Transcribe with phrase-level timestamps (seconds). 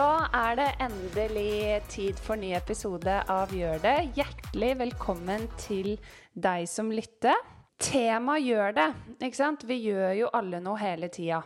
[0.00, 3.96] Da er det endelig tid for ny episode av Gjør det.
[4.16, 5.90] Hjertelig velkommen til
[6.32, 7.36] deg som lytter.
[7.76, 8.86] Tema gjør det,
[9.18, 9.66] ikke sant?
[9.68, 11.42] Vi gjør jo alle noe hele tida.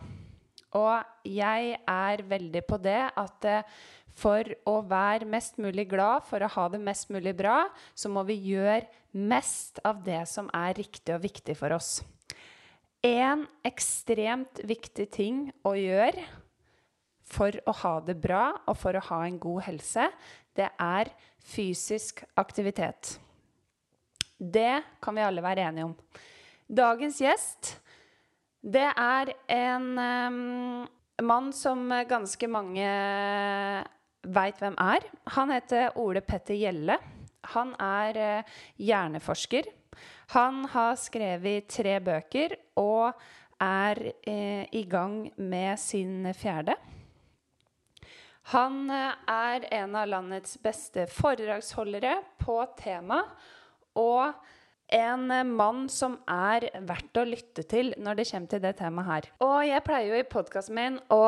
[0.79, 3.75] Og jeg er veldig på det at eh,
[4.15, 7.57] for å være mest mulig glad, for å ha det mest mulig bra,
[7.91, 8.85] så må vi gjøre
[9.19, 11.97] mest av det som er riktig og viktig for oss.
[13.03, 16.23] En ekstremt viktig ting å gjøre
[17.25, 20.09] for å ha det bra og for å ha en god helse,
[20.55, 21.11] det er
[21.45, 23.17] fysisk aktivitet.
[24.37, 25.95] Det kan vi alle være enige om.
[26.65, 27.75] Dagens gjest,
[28.65, 30.87] det er en um,
[31.21, 32.87] mann som ganske mange
[34.25, 35.05] veit hvem er.
[35.37, 36.97] Han heter Ole Petter Gjelle.
[37.53, 39.69] Han er uh, hjerneforsker.
[40.33, 43.13] Han har skrevet tre bøker og
[43.61, 46.75] er uh, i gang med sin fjerde.
[48.53, 53.23] Han eh, er en av landets beste foredragsholdere på tema,
[53.97, 54.35] og
[54.93, 59.09] en eh, mann som er verdt å lytte til når det kommer til det temaet
[59.09, 59.29] her.
[59.41, 61.23] Og jeg pleier jo i podkasten min å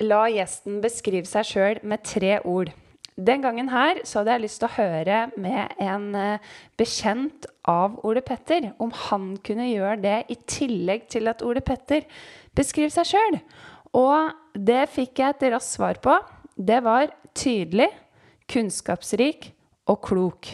[0.00, 2.72] la gjesten beskrive seg sjøl med tre ord.
[3.20, 8.00] Den gangen her så hadde jeg lyst til å høre med en eh, bekjent av
[8.06, 12.08] Ole Petter om han kunne gjøre det i tillegg til at Ole Petter
[12.58, 13.38] beskriver seg sjøl.
[13.94, 16.18] Og det fikk jeg et raskt svar på
[16.60, 17.88] det var tydelig,
[18.50, 19.50] kunnskapsrik
[19.88, 20.50] og klok.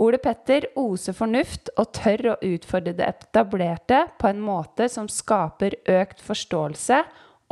[0.00, 5.76] Ole Petter oser fornuft og tør å utfordre det etablerte på en måte som skaper
[5.92, 7.02] økt forståelse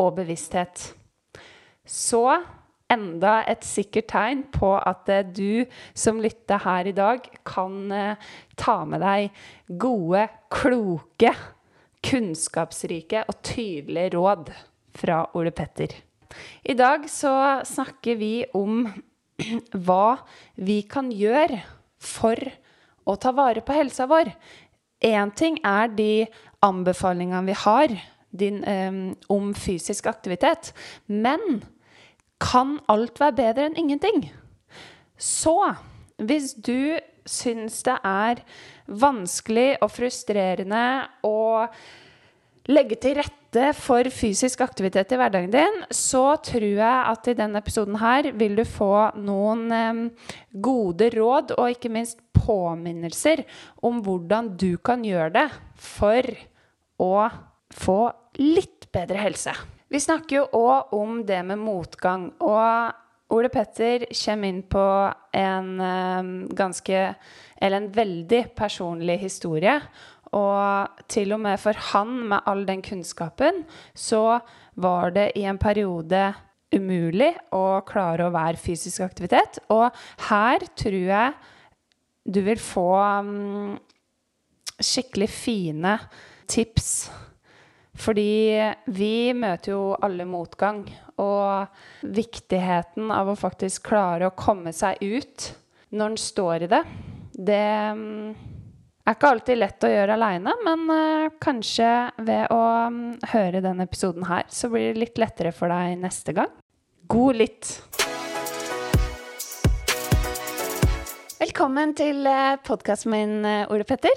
[0.01, 0.87] og bevissthet.
[1.85, 2.25] Så
[2.89, 8.33] enda et sikkert tegn på at eh, du som lytter her i dag, kan eh,
[8.57, 9.29] ta med deg
[9.69, 11.35] gode, kloke,
[12.09, 14.53] kunnskapsrike og tydelige råd
[14.97, 16.08] fra Ole Petter.
[16.63, 17.33] I dag så
[17.67, 18.87] snakker vi om
[19.87, 20.19] hva
[20.57, 21.63] vi kan gjøre
[21.99, 22.39] for
[23.09, 24.31] å ta vare på helsa vår.
[25.05, 26.27] Én ting er de
[26.65, 27.95] anbefalingene vi har
[28.31, 30.73] din, um, om fysisk aktivitet.
[31.07, 31.63] Men
[32.43, 34.27] kan alt være bedre enn ingenting?
[35.19, 35.57] Så
[36.19, 36.99] hvis du
[37.29, 38.43] syns det er
[38.89, 40.85] vanskelig og frustrerende
[41.27, 41.67] å
[42.69, 47.63] legge til rette for fysisk aktivitet i hverdagen din, så tror jeg at i denne
[47.63, 50.05] episoden her vil du få noen eh,
[50.53, 53.45] gode råd og ikke minst påminnelser
[53.85, 55.49] om hvordan du kan gjøre det
[55.81, 56.29] for
[57.01, 57.29] å
[57.75, 58.01] få
[58.41, 59.53] litt bedre helse.
[59.89, 62.29] Vi snakker jo òg om det med motgang.
[62.45, 64.85] Og Ole Petter kommer inn på
[65.37, 67.01] en eh, ganske
[67.61, 69.75] Eller en veldig personlig historie
[70.37, 73.63] og til og med for han, med all den kunnskapen,
[73.95, 74.41] så
[74.77, 76.33] var det i en periode
[76.75, 79.61] umulig å klare å være fysisk aktivitet.
[79.73, 79.89] Og
[80.29, 81.33] her tror jeg
[82.29, 82.91] du vil få
[83.25, 83.79] um,
[84.77, 85.95] skikkelig fine
[86.51, 87.09] tips.
[87.99, 88.61] Fordi
[88.95, 90.85] vi møter jo alle motgang.
[91.19, 95.49] Og viktigheten av å faktisk klare å komme seg ut
[95.97, 96.83] når en står i det,
[97.49, 97.65] det
[97.97, 98.58] um,
[99.09, 101.89] er ikke alltid lett å gjøre aleine, men uh, kanskje
[102.27, 102.97] ved å um,
[103.33, 106.51] høre denne episoden her, så blir det litt lettere for deg neste gang.
[107.09, 107.71] God lytt!
[111.39, 114.13] Velkommen til uh, eh, podkasten min, uh, Ole Petter.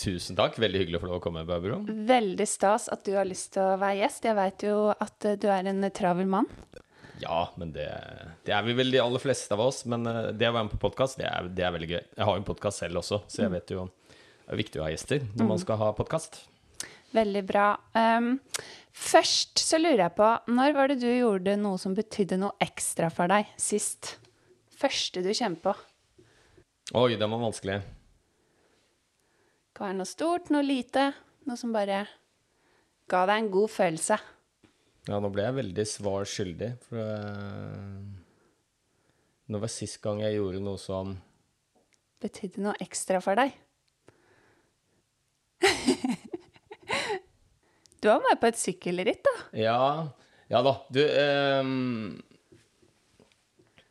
[0.00, 0.56] Tusen takk.
[0.62, 1.82] Veldig hyggelig å få lov å komme, Barbro.
[1.84, 4.24] Veldig stas at du har lyst til å være gjest.
[4.24, 6.48] Jeg veit jo at du er en travel mann.
[7.20, 7.86] Ja, men det,
[8.46, 9.84] det, er vi vel de aller fleste av oss.
[9.86, 12.00] Men det å være med på podkast, det, det, er veldig gøy.
[12.00, 13.58] Jeg har jo en podkast selv også, så jeg mm.
[13.60, 13.84] vet jo
[14.44, 15.62] det er viktig å ha gjester når man mm.
[15.62, 16.42] skal ha podkast.
[17.14, 17.68] Veldig bra.
[17.96, 18.36] Um,
[18.92, 23.08] først så lurer jeg på, når var det du gjorde noe som betydde noe ekstra
[23.14, 24.16] for deg sist?
[24.74, 25.74] Første du kommer på?
[27.00, 27.78] Oi, den var vanskelig.
[29.64, 31.08] Det kan være noe stort, noe lite.
[31.48, 32.04] Noe som bare
[33.10, 34.18] ga deg en god følelse.
[35.08, 36.70] Ja, nå ble jeg veldig svar skyldig.
[36.84, 38.04] For uh,
[39.48, 41.16] Når var sist gang jeg gjorde noe som
[42.24, 43.52] Betydde noe ekstra for deg?
[48.04, 49.34] Du var med på et sykkelritt, da?
[49.56, 49.80] Ja.
[50.52, 50.76] Ja da.
[50.92, 52.14] Du um,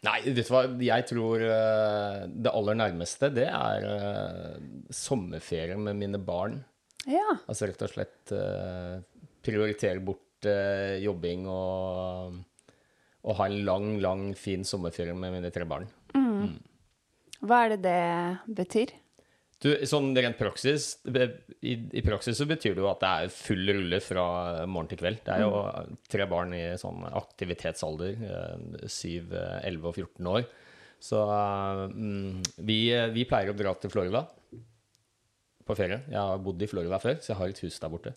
[0.04, 0.65] Nei, vet du hva.
[0.83, 4.57] Jeg tror uh, det aller nærmeste, det er uh,
[4.92, 6.60] sommerferie med mine barn.
[7.07, 7.38] Ja.
[7.48, 9.00] Altså rett og slett uh,
[9.44, 12.33] prioritere bort jobbing og,
[13.24, 15.88] og ha en lang, lang, fin sommerferie med mine tre barn.
[16.12, 16.50] Mm.
[16.50, 16.57] Mm.
[17.48, 18.92] Hva er det det betyr?
[19.63, 23.62] Du, sånn rent praksis, i, i, praksis så betyr det jo at det er full
[23.69, 24.25] rulle fra
[24.68, 25.21] morgen til kveld.
[25.24, 25.62] Det er jo
[26.12, 28.18] tre barn i sånn aktivitetsalder,
[28.83, 30.50] 7, 11 og 14 år.
[31.04, 32.77] Så um, vi,
[33.15, 34.25] vi, pleier å dra til Florida
[35.63, 36.01] på ferie.
[36.12, 38.16] Jeg har bodd i Florida før, så jeg har et hus der borte.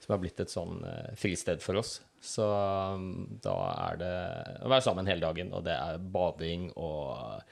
[0.00, 0.80] Som har blitt et sånn
[1.16, 1.98] fristed for oss.
[2.24, 3.56] Så um, da
[3.90, 4.16] er det
[4.64, 7.44] å være sammen hele dagen, og det er bading og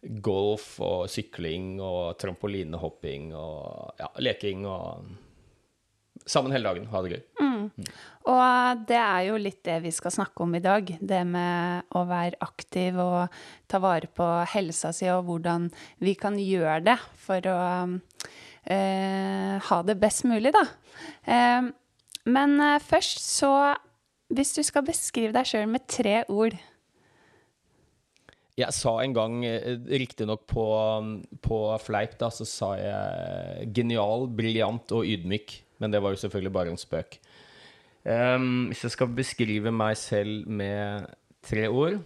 [0.00, 5.10] golf og sykling og trampolinehopping og ja, leking og
[6.28, 6.84] Sammen hele dagen.
[6.92, 7.22] Ha det gøy.
[7.40, 7.86] Mm.
[8.30, 10.90] Og det er jo litt det vi skal snakke om i dag.
[11.00, 15.70] Det med å være aktiv og ta vare på helsa si, og hvordan
[16.04, 17.60] vi kan gjøre det for å
[18.68, 20.66] eh, ha det best mulig, da.
[21.24, 21.70] Eh,
[22.30, 23.54] men eh, først så
[24.30, 26.54] Hvis du skal beskrive deg sjøl med tre ord,
[28.60, 30.66] jeg sa en gang, eh, riktignok på,
[31.42, 35.58] på fleip, da, så sa jeg genial, briljant og ydmyk.
[35.80, 37.18] Men det var jo selvfølgelig bare en spøk.
[38.00, 41.04] Um, hvis jeg skal beskrive meg selv med
[41.44, 41.98] tre ord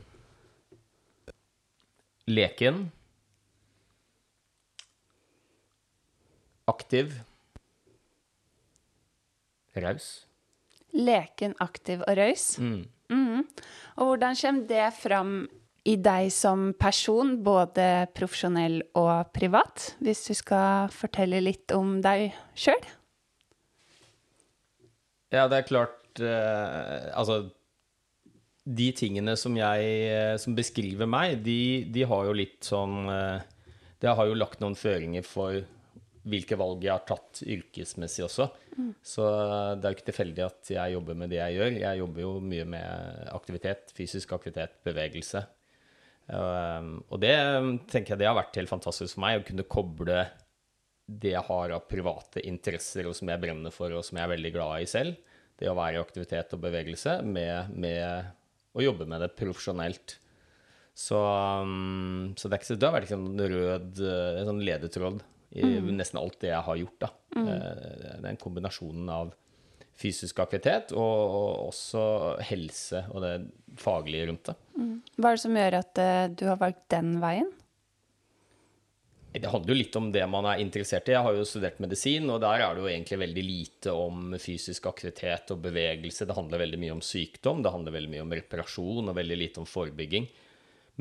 [2.24, 2.86] Leken.
[6.66, 7.12] Aktiv.
[9.76, 10.24] Raus.
[10.94, 12.46] Leken, aktiv og raus.
[12.58, 12.86] Mm.
[13.12, 13.42] Mm.
[14.00, 15.34] Og hvordan kommer det fram
[15.84, 22.30] i deg som person, både profesjonell og privat, hvis du skal fortelle litt om deg
[22.56, 22.80] sjøl?
[25.34, 27.48] Ja, det er klart eh, Altså,
[28.64, 33.40] de tingene som jeg eh, Som beskriver meg, de, de har jo litt sånn eh,
[33.98, 35.64] Det har jo lagt noen føringer for
[36.24, 38.46] hvilke valg jeg har tatt yrkesmessig også.
[38.78, 38.94] Mm.
[39.04, 39.26] Så
[39.76, 41.74] det er jo ikke tilfeldig at jeg jobber med det jeg gjør.
[41.82, 45.42] Jeg jobber jo mye med aktivitet, fysisk aktivitet, bevegelse.
[46.24, 47.34] Um, og det
[47.92, 50.22] tenker jeg det har vært helt fantastisk for meg, å kunne koble
[51.04, 54.32] det jeg har av private interesser, og som jeg brenner for, og som jeg er
[54.32, 58.32] veldig glad i selv, det å være i aktivitet og bevegelse, med, med
[58.74, 60.16] å jobbe med det profesjonelt.
[60.94, 65.24] Så, um, så det, ikke, det, har vært liksom en rød en sånn ledetråd
[65.54, 65.88] i mm.
[65.98, 67.00] nesten alt det jeg har gjort.
[67.04, 67.10] Da.
[67.36, 67.46] Mm.
[67.46, 69.34] Den det er en kombinasjon av
[69.98, 72.04] fysisk aktivitet, og, og, også
[72.48, 73.34] helse og det
[73.78, 74.56] faglige rundt det.
[74.74, 74.93] Mm.
[75.14, 77.50] Hva er det som gjør at uh, du har valgt den veien?
[79.34, 81.14] Det handler jo litt om det man er interessert i.
[81.16, 84.86] Jeg har jo studert medisin, og der er det jo egentlig veldig lite om fysisk
[84.86, 86.26] aktivitet og bevegelse.
[86.28, 89.62] Det handler veldig mye om sykdom, det handler veldig mye om reparasjon og veldig lite
[89.62, 90.28] om forebygging.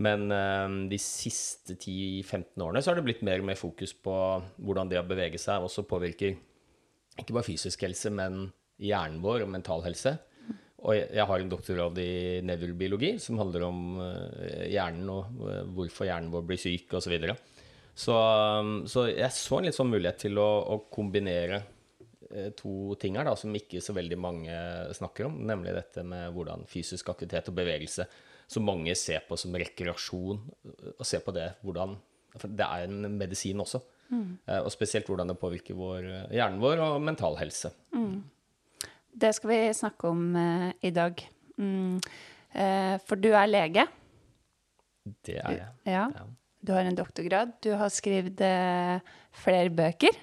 [0.02, 4.18] Men uh, de siste 10-15 årene så har det blitt mer og mer fokus på
[4.58, 6.34] hvordan det å bevege seg også påvirker
[7.22, 8.48] ikke bare fysisk helse, men
[8.82, 10.16] hjernen vår og mental helse.
[10.84, 16.10] Og jeg har en doktorgrad i nevrobiologi som handler om eh, hjernen og eh, hvorfor
[16.10, 17.06] hjernen vår blir syk osv.
[17.06, 17.38] Så, videre.
[17.96, 18.18] så
[18.60, 21.62] um, Så jeg så en litt sånn mulighet til å, å kombinere
[22.34, 24.60] eh, to ting her da, som ikke så veldig mange
[24.98, 28.10] snakker om, nemlig dette med hvordan fysisk aktivitet og bevegelse,
[28.52, 30.44] som mange ser på som rekreasjon,
[30.98, 31.96] og ser på det hvordan
[32.44, 33.80] Det er en medisin også.
[34.10, 34.42] Mm.
[34.66, 37.70] Og spesielt hvordan det påvirker vår, hjernen vår og mental helse.
[37.94, 38.18] Mm.
[39.14, 41.20] Det skal vi snakke om uh, i dag.
[41.58, 42.00] Mm.
[42.54, 43.86] Uh, for du er lege.
[45.26, 45.70] Det er jeg.
[45.86, 46.08] Ja.
[46.16, 46.26] ja.
[46.64, 47.58] Du har en doktorgrad.
[47.64, 49.04] Du har skrevet uh,
[49.44, 50.18] flere bøker.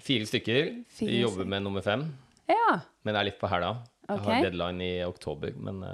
[0.00, 0.72] Fire stykker.
[0.88, 2.06] Fire jeg jobber med nummer fem.
[2.48, 2.80] Ja.
[3.02, 3.76] Men jeg er litt på hæla.
[4.08, 4.16] Okay.
[4.16, 5.84] Jeg har deadline i oktober, men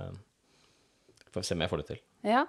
[1.35, 2.01] får se om jeg får det til.
[2.27, 2.45] Ja.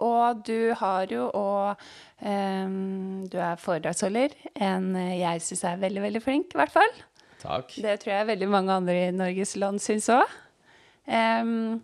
[0.00, 1.82] Og du har jo òg
[2.24, 4.34] um, Du er foredragsholder.
[4.56, 6.94] En jeg syns er veldig, veldig flink, i hvert fall.
[7.40, 7.74] Takk.
[7.80, 10.38] Det tror jeg veldig mange andre i Norges land syns òg.
[11.10, 11.80] Um,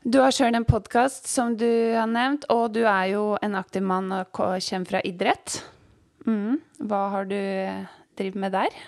[0.00, 3.84] du har sjøl en podkast som du har nevnt, og du er jo en aktiv
[3.84, 5.60] mann og kommer fra idrett.
[6.24, 6.56] Mm.
[6.88, 7.36] Hva har du
[8.16, 8.80] drevet med der?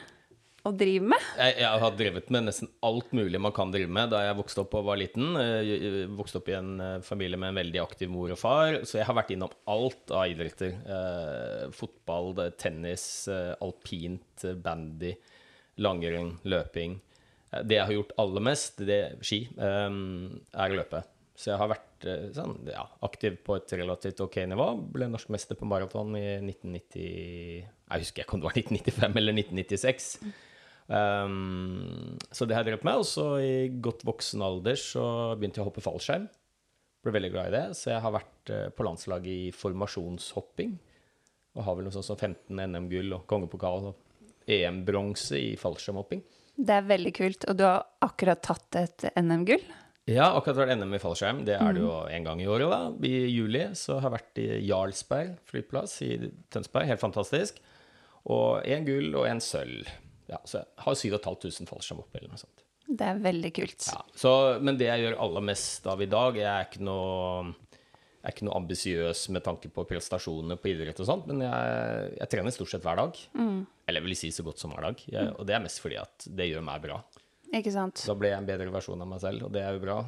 [0.62, 1.25] Og driver med?
[1.37, 4.62] Jeg, jeg, har drevet med nesten alt mulig man kan drive med da jeg vokste
[4.62, 5.35] opp og var liten.
[5.35, 9.00] Jeg vokste opp i en eh, familie med en veldig aktiv mor og far, så
[9.00, 10.76] jeg har vært innom alt av idretter.
[10.87, 15.16] Eh, fotball, tennis, eh, alpint, bandy
[15.81, 16.99] langrenn, løping.
[17.52, 21.02] Eh, det jeg har gjort aller mest, det ski, um, er å løpe.
[21.38, 24.69] Så jeg har vært uh, sånn, ja, aktiv på et relativt ok nivå.
[24.95, 29.38] Ble norsk mester på maraton i 1990 Jeg husker ikke om det var 1995 eller
[29.41, 30.12] 1996.
[30.93, 33.00] Um, så det har jeg drevet med.
[33.00, 35.05] Og så i godt voksen alder så
[35.38, 36.29] begynte jeg å hoppe fallskjerm.
[37.02, 37.67] Ble veldig glad i det.
[37.81, 40.76] Så jeg har vært uh, på landslaget i formasjonshopping.
[41.57, 44.12] Og har vel noe sånt som 15 NM-gull og kongepokal og
[44.46, 46.22] EM-bronse i fallskjermhopping.
[46.56, 47.46] Det er veldig kult.
[47.50, 49.62] Og du har akkurat tatt et NM-gull.
[50.11, 51.44] Ja, akkurat vært NM i fallskjerm.
[51.46, 52.80] Det er det jo en gang i året, da.
[53.06, 56.16] I juli så har jeg vært i Jarlsberg flyplass i
[56.50, 56.88] Tønsberg.
[56.90, 57.61] Helt fantastisk.
[58.32, 59.87] Og én gull og én sølv.
[60.30, 62.66] Ja, så jeg har 7500 fallskjermhopp eller noe sånt.
[62.92, 63.87] Det er veldig kult.
[63.87, 67.52] Ja, så, men det jeg gjør aller mest av i dag Jeg er ikke noe,
[68.23, 72.12] jeg er ikke noe ambisiøs med tanke på prestasjoner på idrett og sånt, men jeg,
[72.21, 73.17] jeg trener stort sett hver dag.
[73.35, 75.02] Eller jeg vil si så godt som hver dag.
[75.11, 77.00] Jeg, og det er mest fordi at det gjør meg bra.
[77.52, 78.05] Ikke sant?
[78.07, 79.99] Da ble jeg en bedre versjon av meg selv, og det er jo bra.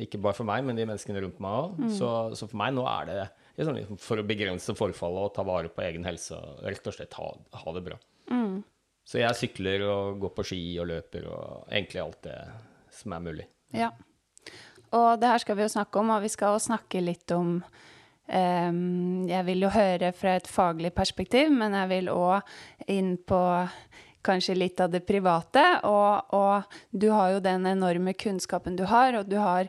[0.00, 1.76] Ikke bare for meg, men de menneskene rundt meg òg.
[1.98, 2.08] Så,
[2.40, 3.20] så for meg nå er det
[3.58, 6.96] liksom, liksom, for å begrense forfallet og ta vare på egen helse og rett og
[6.96, 7.28] slett ha,
[7.62, 8.00] ha det bra.
[9.08, 12.40] Så jeg sykler og går på ski og løper og egentlig alt det
[12.96, 13.46] som er mulig.
[13.76, 13.92] Ja.
[14.96, 17.58] Og det her skal vi jo snakke om, og vi skal også snakke litt om
[17.60, 23.40] um, Jeg vil jo høre fra et faglig perspektiv, men jeg vil òg inn på
[24.28, 25.64] kanskje litt av det private.
[25.88, 29.68] Og, og du har jo den enorme kunnskapen du har, og du har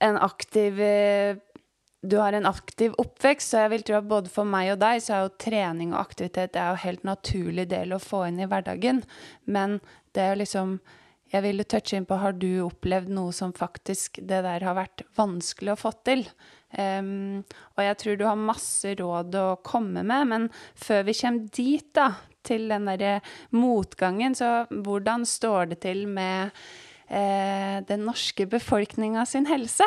[0.00, 0.80] en aktiv
[2.00, 5.02] du har en aktiv oppvekst, så jeg vil tro at både for meg og deg
[5.04, 8.40] så er jo trening og aktivitet det er jo helt naturlig del å få inn
[8.40, 9.02] i hverdagen.
[9.44, 9.76] Men
[10.16, 10.72] det er jo liksom
[11.30, 15.04] Jeg vil touche inn på Har du opplevd noe som faktisk det der har vært
[15.18, 16.24] vanskelig å få til?
[16.70, 17.42] Um,
[17.74, 21.88] og jeg tror du har masse råd å komme med, men før vi kommer dit,
[21.94, 22.12] da,
[22.46, 23.18] til den derre
[23.54, 26.54] motgangen, så hvordan står det til med
[27.10, 29.86] eh, den norske befolkninga sin helse?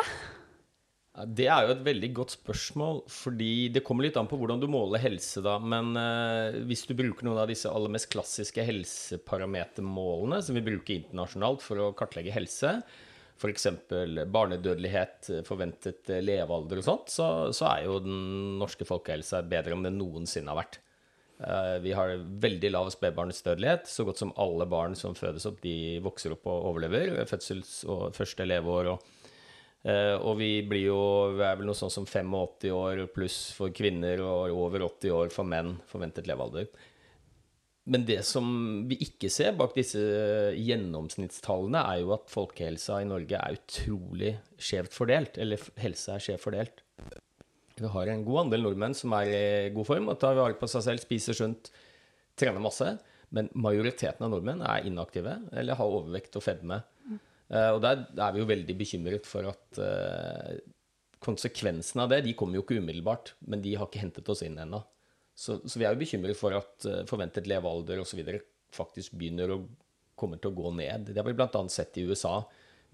[1.14, 4.66] Det er jo et veldig godt spørsmål, fordi det kommer litt an på hvordan du
[4.66, 5.60] måler helse, da.
[5.62, 10.96] Men eh, hvis du bruker noen av disse aller mest klassiske helseparametermålene som vi bruker
[10.96, 12.80] internasjonalt for å kartlegge helse,
[13.38, 13.68] f.eks.
[14.34, 20.00] barnedødelighet, forventet levealder og sånt, så, så er jo den norske folkehelsa bedre enn den
[20.02, 20.80] noensinne har vært.
[21.46, 23.86] Eh, Vi har veldig lav spedbarnsdødelighet.
[23.90, 28.08] Så godt som alle barn som fødes opp, de vokser opp og overlever fødsels- og
[28.18, 28.96] første leveår.
[28.96, 29.12] og
[29.84, 31.00] Eh, og vi blir jo
[31.36, 35.32] vi er vel noe sånn som 85 år pluss for kvinner og over 80 år
[35.34, 36.70] for menn forventet levealder.
[37.84, 38.46] Men det som
[38.88, 40.00] vi ikke ser bak disse
[40.56, 45.36] gjennomsnittstallene, er jo at folkehelsa i Norge er utrolig skjevt fordelt.
[45.36, 46.80] Eller helse er skjevt fordelt.
[47.76, 50.68] Vi har en god andel nordmenn som er i god form og tar vare på
[50.70, 51.68] seg selv, spiser sunt,
[52.40, 52.88] trener masse.
[53.34, 56.80] Men majoriteten av nordmenn er inaktive eller har overvekt og fedme.
[57.52, 60.72] Eh, og der er vi jo veldig bekymret for at konsekvensen
[61.24, 64.58] konsekvensene av det de kommer jo ikke umiddelbart, men de har ikke hentet oss inn
[64.60, 64.82] ennå.
[65.34, 68.20] Så, så vi er jo bekymret for at eh, forventet levealder osv.
[68.74, 69.64] faktisk begynner å
[70.14, 71.10] kommer til å gå ned.
[71.10, 71.62] Det har vi bl.a.
[71.72, 72.38] sett i USA.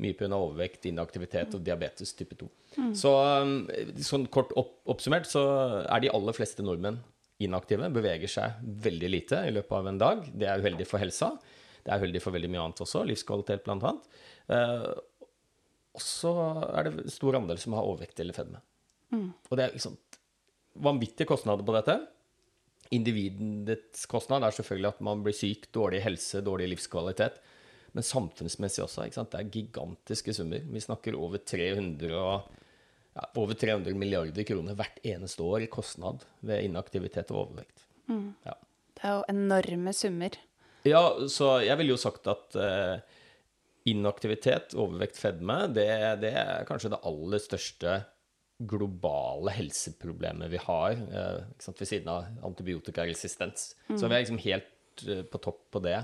[0.01, 0.33] Mye pga.
[0.33, 2.49] overvekt, inaktivitet og diabetes type 2.
[2.97, 5.43] Så eh, sånn kort opp, oppsummert så
[5.85, 7.01] er de aller fleste nordmenn
[7.41, 10.25] inaktive, beveger seg veldig lite i løpet av en dag.
[10.33, 11.35] Det er uheldig for helsa.
[11.85, 14.19] Det er uheldig for veldig mye annet også, livskvalitet blant annet.
[14.51, 14.91] Eh,
[15.91, 16.33] og så
[16.71, 18.61] er det stor andel som har overvekt eller fedme.
[19.51, 19.97] Og det er liksom
[20.81, 21.97] vanvittige kostnader på dette.
[22.95, 27.41] Individets kostnad er selvfølgelig at man blir syk, dårlig helse, dårlig livskvalitet.
[27.95, 29.07] Men samfunnsmessig også.
[29.07, 29.33] Ikke sant?
[29.35, 30.63] Det er gigantiske summer.
[30.63, 32.67] Vi snakker over 300, og,
[33.17, 37.87] ja, over 300 milliarder kroner hvert eneste år i kostnad ved inaktivitet og overvekt.
[38.47, 38.55] Ja.
[38.95, 40.39] Det er jo enorme summer.
[40.87, 43.19] Ja, så jeg ville jo sagt at eh,
[43.89, 45.89] inaktivitet, overvekt, fedme, det,
[46.21, 48.01] det er kanskje det aller største
[48.61, 53.71] globale helseproblemet vi har, eh, ved siden av antibiotikaresistens.
[53.89, 55.97] Så vi er liksom helt eh, på topp på det.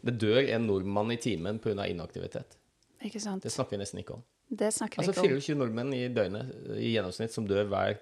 [0.00, 1.84] Det dør en nordmann i timen pga.
[1.86, 2.56] inaktivitet.
[3.04, 3.44] Ikke sant?
[3.44, 4.24] Det snakker vi nesten ikke om.
[4.50, 5.44] Det snakker vi Altså ikke om.
[5.44, 8.00] 24 nordmenn i døgnet i gjennomsnitt som dør hver,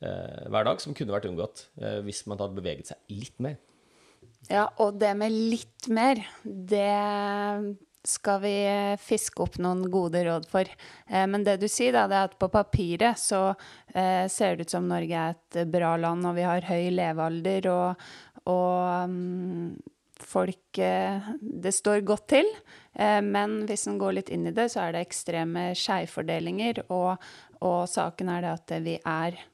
[0.00, 3.58] eh, hver dag, som kunne vært unngått eh, hvis man hadde beveget seg litt mer.
[4.50, 6.86] Ja, og det med litt mer, det
[8.04, 8.54] skal vi
[9.00, 10.68] fiske opp noen gode råd for.
[11.06, 13.52] Eh, men det du sier, da, det er at på papiret så
[13.94, 17.68] eh, ser det ut som Norge er et bra land, og vi har høy levealder,
[17.70, 18.06] og,
[18.50, 19.68] og mm,
[20.22, 22.50] folk eh, Det står godt til.
[22.94, 27.22] Eh, men hvis en går litt inn i det, så er det ekstreme skjevfordelinger, og,
[27.62, 29.48] og saken er det at vi er eh,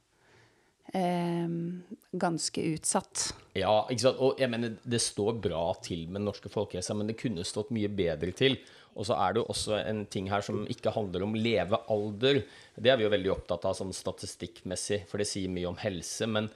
[0.89, 3.27] ganske utsatt.
[3.53, 4.21] Ja, ikke sant?
[4.25, 7.69] og jeg mener det står bra til med den norske folkehelsa, men det kunne stått
[7.75, 8.57] mye bedre til.
[8.97, 12.41] Og så er det jo også en ting her som ikke handler om levealder.
[12.75, 16.27] Det er vi jo veldig opptatt av sånn statistikkmessig, for det sier mye om helse.
[16.27, 16.49] Men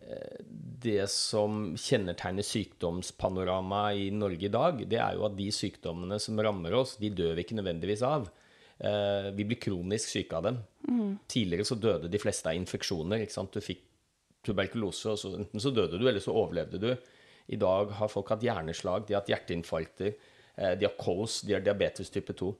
[0.00, 0.40] eh,
[0.84, 6.40] det som kjennetegner sykdomspanoramaet i Norge i dag, det er jo at de sykdommene som
[6.40, 8.26] rammer oss, de dør vi ikke nødvendigvis av.
[8.84, 10.58] Eh, Vi blir kronisk syke av dem.
[11.30, 13.24] Tidligere så døde de fleste av infeksjoner.
[13.52, 13.80] Du fikk
[14.44, 16.90] tuberkulose, og så, enten så døde du, eller så overlevde du.
[17.48, 20.14] I dag har folk hatt hjerneslag, de har hatt hjerteinfarkter,
[20.56, 22.54] eh, de har kols, de har diabetes type 2.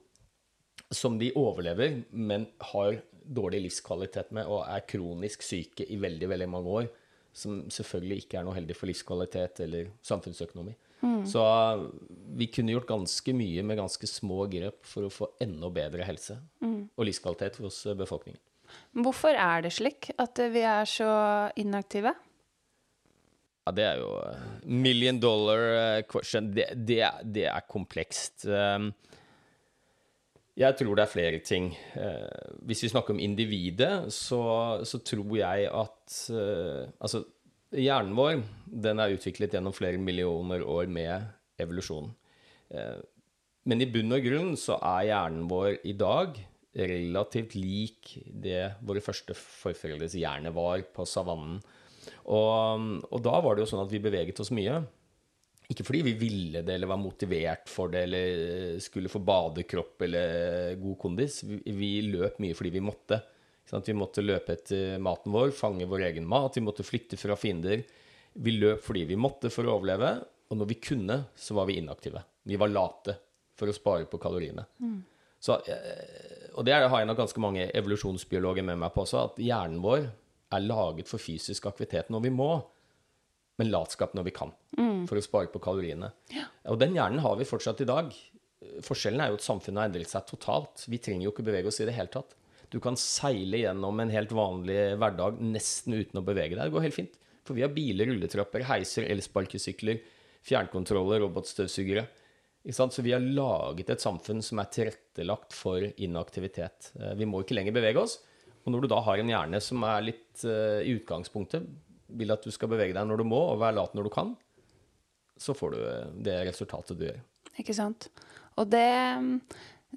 [0.91, 6.49] som de overlever, men har dårlig livskvalitet med og er kronisk syke i veldig, veldig
[6.49, 6.89] mange år.
[7.33, 10.75] Som selvfølgelig ikke er noe heldig for livskvalitet eller samfunnsøkonomi.
[11.29, 11.43] Så
[12.35, 16.39] vi kunne gjort ganske mye med ganske små grep for å få enda bedre helse
[16.65, 18.41] og livskvalitet hos befolkningen.
[18.97, 21.09] Hvorfor er det slik at vi er så
[21.61, 22.15] inaktive?
[23.65, 26.51] Ja, det er jo eh, million dollar eh, question.
[26.53, 27.01] Det, det,
[27.33, 28.45] det er komplekst.
[28.45, 28.91] Um,
[30.55, 31.71] Jeg tror det er flere ting.
[31.97, 37.23] Eh, Hvis vi snakker om individet, så, så tror jeg at eh, Altså,
[37.73, 41.29] hjernen vår den er utviklet gjennom flere millioner år med
[41.61, 42.11] evolusjon.
[42.69, 42.99] Eh,
[43.65, 46.35] Men i bunn og grunn så er hjernen vår i dag
[46.75, 51.61] relativt lik det våre første forfedres hjerne var på savannen.
[52.29, 54.83] Og, og da var det jo sånn at vi beveget oss mye.
[55.71, 60.75] Ikke fordi vi ville det eller var motivert for det eller skulle få badekropp eller
[60.77, 61.39] god kondis.
[61.47, 63.23] Vi, vi løp mye fordi vi måtte.
[63.71, 67.81] Vi måtte løpe etter maten vår, fange vår egen mat, vi måtte flykte fra fiender.
[68.35, 70.11] Vi løp fordi vi måtte for å overleve,
[70.51, 72.21] og når vi kunne, så var vi inaktive.
[72.45, 73.15] Vi var late
[73.57, 74.65] for å spare på kaloriene.
[75.39, 79.41] Så, eh, og det har jeg nok ganske mange evolusjonsbiologer med meg på også, at
[79.41, 80.05] hjernen vår
[80.55, 82.51] er laget for fysisk aktivitet når vi må,
[83.57, 84.51] men latskap når vi kan,
[85.07, 86.11] for å spare på kaloriene.
[86.67, 88.09] Og den hjernen har vi fortsatt i dag.
[88.83, 90.83] Forskjellen er jo at samfunnet har endret seg totalt.
[90.91, 92.35] Vi trenger jo ikke bevege oss i det hele tatt.
[92.75, 96.67] Du kan seile gjennom en helt vanlig hverdag nesten uten å bevege deg.
[96.67, 97.13] Det går helt fint.
[97.47, 100.01] For vi har biler, rulletrapper, heiser, elsparkesykler,
[100.43, 102.03] fjernkontroller, robotstøvsugere.
[102.75, 106.91] Så vi har laget et samfunn som er tilrettelagt for inaktivitet.
[106.99, 108.17] Eh, Vi må ikke lenger bevege oss.
[108.65, 111.67] Og når du da har en hjerne som er litt uh, i utgangspunktet
[112.17, 114.33] vil at du skal bevege deg når du må, og være lat når du kan,
[115.37, 117.21] så får du eh, det resultatet du gjør.
[117.61, 118.09] Ikke sant?
[118.59, 118.87] Og det,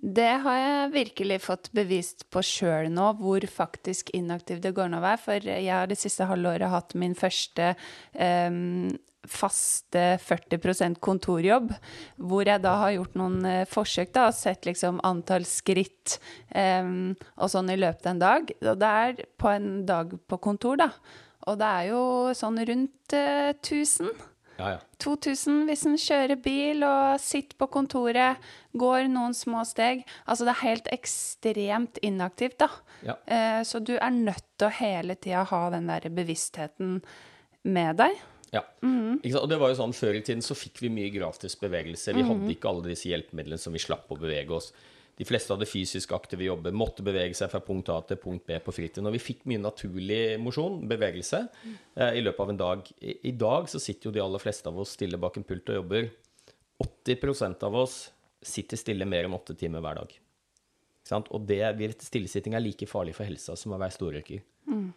[0.02, 4.98] det har jeg virkelig fått bevist på sjøl nå, hvor faktisk inaktiv det går an
[5.00, 5.22] å være.
[5.24, 7.72] For jeg har det siste halvåret hatt min første
[8.14, 8.90] um,
[9.28, 11.72] faste 40% kontorjobb,
[12.16, 16.16] hvor jeg da har gjort noen eh, forsøk da, og sett liksom antall skritt
[16.54, 18.52] um, og sånn i løpet av en dag.
[18.62, 20.90] Og det er på en dag på kontor, da.
[21.48, 22.02] Og det er jo
[22.38, 24.14] sånn rundt uh, 1000.
[24.58, 24.78] Ja, ja.
[24.98, 28.40] 2000 hvis en kjører bil og sitter på kontoret,
[28.78, 30.02] går noen små steg.
[30.26, 32.70] Altså det er helt ekstremt inaktivt, da.
[33.06, 33.14] Ja.
[33.26, 36.98] Eh, så du er nødt til å hele tida ha den der bevisstheten
[37.68, 38.18] med deg.
[38.50, 38.64] Ja.
[38.82, 39.42] Ikke sant?
[39.44, 42.14] Og det var jo sånn, Før i tiden så fikk vi mye gratis bevegelse.
[42.16, 44.72] Vi hadde ikke alle disse hjelpemidlene som vi slapp å bevege oss.
[45.18, 48.58] De fleste hadde fysisk aktive jobber, måtte bevege seg fra punkt A til punkt B
[48.62, 49.08] på fritiden.
[49.10, 51.40] Og vi fikk mye naturlig mosjon, bevegelse,
[51.96, 52.92] eh, i løpet av en dag.
[53.02, 55.80] I, dag så sitter jo de aller fleste av oss stille bak en pult og
[55.80, 56.06] jobber.
[56.84, 57.96] 80% av oss
[58.46, 60.14] sitter stille mer enn åtte timer hver dag.
[61.18, 61.64] Og det,
[62.04, 64.44] stillesitting er like farlig for helsa som å være storrøyker.
[64.68, 64.88] Mm.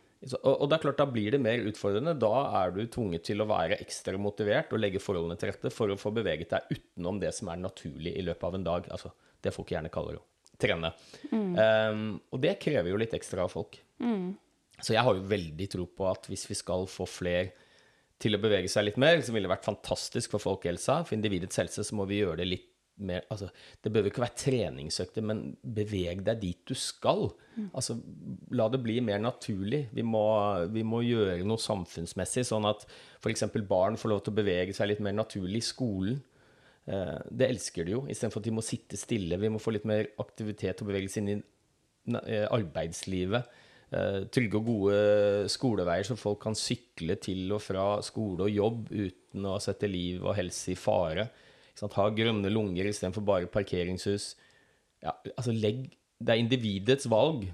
[0.43, 2.13] Og det er klart, da blir det mer utfordrende.
[2.21, 5.89] Da er du tvunget til å være ekstra motivert og legge forholdene til rette for
[5.89, 8.89] å få beveget deg utenom det som er naturlig i løpet av en dag.
[8.93, 10.25] Altså det folk gjerne kaller å
[10.61, 10.93] trene.
[11.31, 13.79] Um, og det krever jo litt ekstra av folk.
[14.81, 17.51] Så jeg har jo veldig tro på at hvis vi skal få flere
[18.21, 21.01] til å bevege seg litt mer, så ville det vært fantastisk for folkehelsa.
[21.07, 22.67] For individets helse så må vi gjøre det litt
[23.01, 23.47] mer altså,
[23.81, 27.29] Det jo ikke være treningsøkter, men beveg deg dit du skal.
[27.73, 27.97] Altså,
[28.53, 29.87] la det bli mer naturlig.
[29.95, 30.23] Vi må,
[30.73, 32.85] vi må gjøre noe samfunnsmessig, sånn at
[33.21, 33.47] f.eks.
[33.69, 36.21] barn får lov til å bevege seg litt mer naturlig i skolen.
[36.89, 39.39] Eh, Det elsker de jo, istedenfor at de må sitte stille.
[39.39, 41.37] Vi må få litt mer aktivitet og bevegelse inn i
[42.25, 43.59] eh, arbeidslivet.
[43.91, 48.91] Eh, Trygge og gode skoleveier, så folk kan sykle til og fra skole og jobb
[48.91, 51.29] uten å sette liv og helse i fare.
[51.81, 54.35] Ha grønne lunger istedenfor bare parkeringshus.
[55.01, 55.87] Ja, altså legg,
[56.21, 57.47] det er individets valg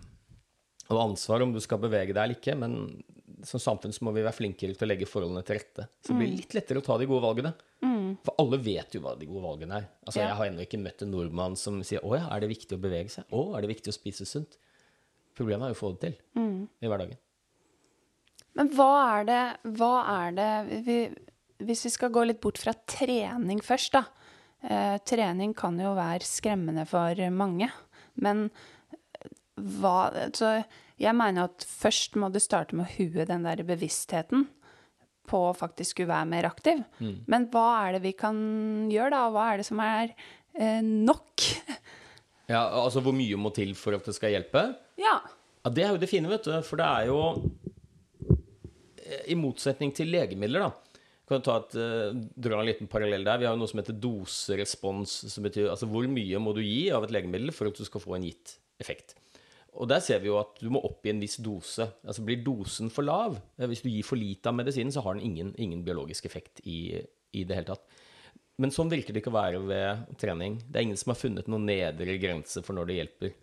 [0.88, 3.04] og ansvar om du skal bevege deg eller ikke, men
[3.48, 5.88] som samfunn så må vi være flinkere til å legge forholdene til rette.
[6.02, 7.54] Så det blir litt lettere å ta de gode valgene.
[8.26, 9.88] For alle vet jo hva de gode valgene er.
[10.06, 10.28] Altså, Ja.
[10.28, 12.82] Jeg har ennå ikke møtt en nordmann som sier 'Å ja, er det viktig å
[12.82, 14.58] bevege seg?' 'Å, er det viktig å spise sunt?'
[15.36, 16.16] Problemet er jo å få det til
[16.82, 17.18] i hverdagen.
[18.56, 19.44] Men hva er det,
[19.78, 21.16] hva er det vi,
[21.60, 24.06] Hvis vi skal gå litt bort fra trening først, da.
[24.62, 27.72] Eh, trening kan jo være skremmende for mange.
[28.16, 28.52] Men
[29.58, 30.66] hva Så
[31.00, 34.48] jeg mener at først må du starte med å hue den der bevisstheten
[35.28, 36.82] på å faktisk skulle være mer aktiv.
[37.28, 38.38] Men hva er det vi kan
[38.92, 39.26] gjøre, da?
[39.34, 40.14] Hva er det som er
[40.58, 41.48] eh, nok?
[42.48, 44.62] Ja, altså Hvor mye må til for at det skal hjelpe?
[45.02, 45.18] ja.
[45.66, 46.54] Ja, Det er jo det fine, vet du.
[46.64, 47.18] For det er jo
[49.04, 51.02] eh, I motsetning til legemidler, da.
[51.28, 53.42] Kan ta et, eh, dra en liten parallell der.
[53.42, 56.86] Vi har jo noe som heter doserespons, som betyr altså hvor mye må du gi
[56.96, 59.18] av et legemiddel for at du skal få en gitt effekt.
[59.78, 61.86] Og der ser vi jo at du må opp i en viss dose.
[62.02, 65.18] Altså blir dosen for lav, eh, hvis du gir for lite av medisinen, så har
[65.18, 66.98] den ingen, ingen biologisk effekt i,
[67.38, 67.98] i det hele tatt.
[68.58, 70.58] Men sånn virker det ikke å være ved trening.
[70.66, 73.36] Det er ingen som har funnet noen nedre grense for når det hjelper.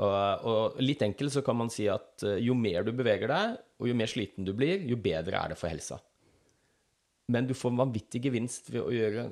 [0.00, 3.60] Og, og litt enkelt så kan man si at eh, jo mer du beveger deg,
[3.78, 6.00] og jo mer sliten du blir, jo bedre er det for helsa.
[7.30, 9.28] Men du får vanvittig gevinst ved å gjøre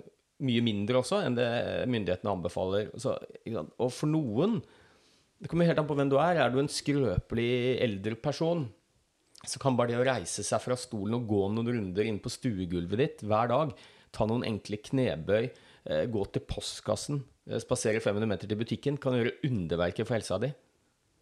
[0.47, 1.49] mye mindre også enn det
[1.91, 2.93] myndighetene anbefaler.
[3.01, 3.17] Så,
[3.51, 4.61] og for noen
[5.39, 6.41] Det kommer helt an på hvem du er.
[6.43, 8.67] Er du en skrøpelig eldre person,
[9.47, 12.33] så kan bare det å reise seg fra stolen og gå noen runder inn på
[12.33, 13.75] stuegulvet ditt hver dag,
[14.15, 15.51] ta noen enkle knebøy,
[15.87, 20.41] eh, gå til postkassen, eh, spasere 500 meter til butikken, kan gjøre underverker for helsa
[20.43, 20.51] di.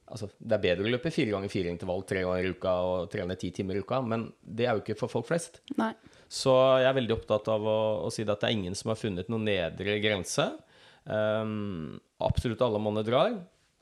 [0.07, 3.09] Altså, det er bedre å løpe fire ganger fire intervall tre ganger i uka og
[3.11, 5.61] trene ti timer i uka, men det er jo ikke for folk flest.
[5.77, 5.93] Nei.
[6.31, 9.01] Så jeg er veldig opptatt av å, å si at det er ingen som har
[9.01, 10.47] funnet noen nedre grense.
[11.05, 13.35] Um, absolutt alle monner drar.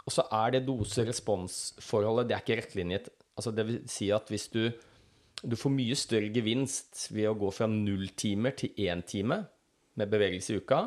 [0.05, 3.09] Og så er det dose-respons-forholdet det er ikke rettlinjet.
[3.35, 4.69] Altså det vil si at hvis du,
[5.43, 9.41] du får mye større gevinst ved å gå fra null timer til én time
[9.99, 10.83] med bevegelse i uka,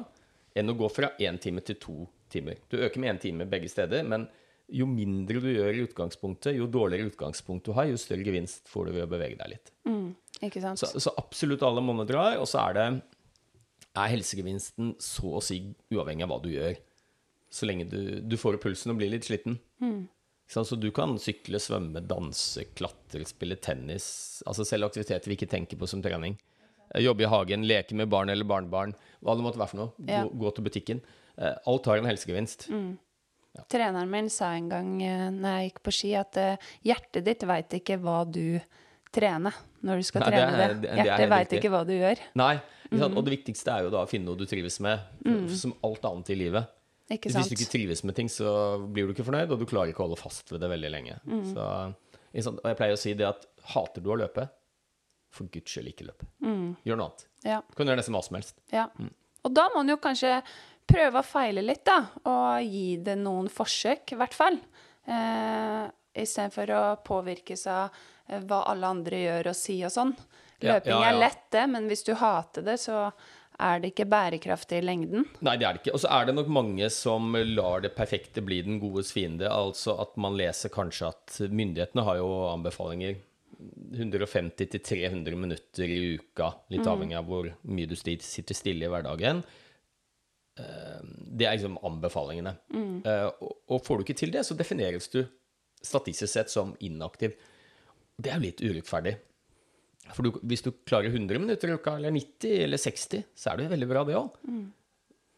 [0.57, 1.97] enn å gå fra én time til to
[2.31, 2.59] timer.
[2.69, 4.27] Du øker med én time begge steder, men
[4.67, 8.89] jo mindre du gjør i utgangspunktet, jo dårligere utgangspunkt du har, jo større gevinst får
[8.89, 9.71] du ved å bevege deg litt.
[9.87, 10.09] Mm,
[10.43, 10.81] ikke sant?
[10.81, 12.87] Så, så absolutt alle monner drar, og så er det
[13.97, 15.61] er helsegevinsten så å si
[15.93, 16.75] uavhengig av hva du gjør.
[17.49, 19.57] Så lenge du, du får opp pulsen og blir litt sliten.
[20.47, 24.41] Så du kan sykle, svømme, danse, klatre, spille tennis.
[24.47, 26.37] Altså selv aktiviteter vi ikke tenker på som trening.
[26.95, 30.07] Eh, Jobbe i hagen, leke med barn eller barnebarn, hva det måtte være for noe.
[30.07, 30.23] Ja.
[30.23, 31.01] Gå, gå til butikken.
[31.37, 32.69] Eh, Alt har en helsegevinst.
[33.73, 36.37] Treneren min sa en gang eh, når jeg gikk på ski, at
[36.85, 38.59] hjertet ditt veit ikke hva du
[39.15, 39.55] trener
[39.87, 40.67] når du skal Nei, trene er- det.
[40.67, 42.21] det- det er Hjertet veit ikke hva du gjør.
[42.35, 42.55] Nei,
[42.91, 44.99] mm og det viktigste er jo da å finne noe du trives med,
[45.51, 46.67] som alt annet i livet.
[47.07, 48.49] Ikke Hvis du ikke trives med ting, så
[48.83, 51.19] blir du ikke fornøyd, og du klarer ikke å holde fast ved det veldig lenge.
[51.23, 51.43] Mm.
[51.53, 51.67] Så,
[52.51, 54.47] og jeg pleier å si det at hater du å løpe,
[55.33, 56.25] for guds skyld ikke løp.
[56.43, 56.73] Mm.
[56.87, 57.23] Gjør noe annet.
[57.47, 57.61] Ja.
[57.63, 58.59] Du kan gjøre nesten hva som helst.
[58.73, 58.89] Ja.
[58.99, 59.13] Mm.
[59.47, 60.33] Og da må man jo kanskje
[60.87, 61.99] prøve å feile litt, da.
[62.27, 64.59] Og gi det noen forsøk, i hvert fall.
[65.07, 65.85] Eh,
[66.17, 67.95] Istedenfor å påvirkes av
[68.27, 70.13] eh, hva alle andre gjør og sier og sånn.
[70.65, 71.11] Løping ja.
[71.11, 73.05] er lett, det, men hvis du hater det, så
[73.59, 75.25] er det ikke bærekraftig i lengden.
[75.41, 75.93] Nei, det er det ikke.
[75.97, 79.49] Og så er det nok mange som lar det perfekte bli den godes fiende.
[79.49, 83.17] Altså at man leser kanskje at myndighetene har jo anbefalinger
[83.97, 88.91] 150 til 300 minutter i uka, litt avhengig av hvor mye du sitter stille i
[88.91, 89.41] hverdagen.
[90.59, 91.01] Eh,
[91.37, 92.53] Det er liksom anbefalingene.
[92.73, 93.01] Mm.
[93.41, 95.23] Og og får du ikke til det, så defineres du
[95.83, 97.33] statistisk sett som inaktiv.
[98.17, 99.17] Det er jo litt urettferdig.
[100.15, 103.57] For du, hvis du klarer 100 minutter i uka, eller 90 eller 60, så er
[103.59, 104.37] det jo veldig bra, det òg.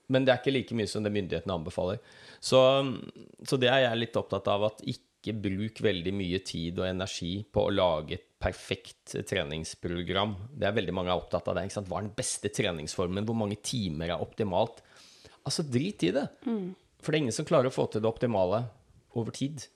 [0.09, 1.99] Men det er ikke like mye som det myndighetene anbefaler.
[2.41, 2.59] Så,
[3.45, 7.33] så det er jeg litt opptatt av, at ikke bruk veldig mye tid og energi
[7.51, 10.33] på å lage et perfekt treningsprogram.
[10.55, 11.67] Det er veldig mange er opptatt av det.
[11.75, 13.27] Hva er den beste treningsformen?
[13.27, 14.79] Hvor mange timer er optimalt?
[15.43, 16.25] Altså, drit i det.
[17.03, 18.63] For det er ingen som klarer å få til det optimale
[19.19, 19.67] over tid.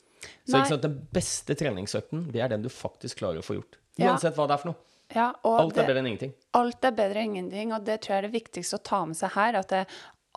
[0.48, 3.78] Så den beste treningsøkten, det er den du faktisk klarer å få gjort.
[4.02, 4.82] Uansett hva det er for noe.
[5.14, 6.34] Ja, Alt er bedre enn ingenting.
[6.58, 9.20] Alt er bedre enn ingenting, og det tror jeg er det viktigste å ta med
[9.20, 9.60] seg her.
[9.60, 9.84] At det,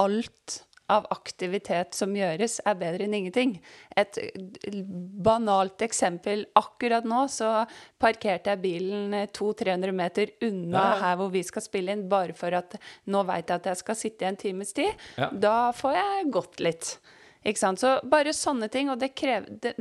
[0.02, 0.58] alt
[0.92, 3.56] av aktivitet som gjøres, er bedre enn ingenting.
[3.98, 4.18] Et
[5.26, 6.44] banalt eksempel.
[6.58, 7.50] Akkurat nå så
[8.02, 10.94] parkerte jeg bilen eh, 200-300 meter unna ja.
[11.02, 12.78] her hvor vi skal spille inn, bare for at
[13.10, 15.06] nå veit jeg at jeg skal sitte i en times tid.
[15.18, 15.32] Ja.
[15.32, 16.96] Da får jeg gått litt.
[17.46, 17.78] Ikke sant?
[17.78, 19.74] Så bare sånne ting, og det krever det,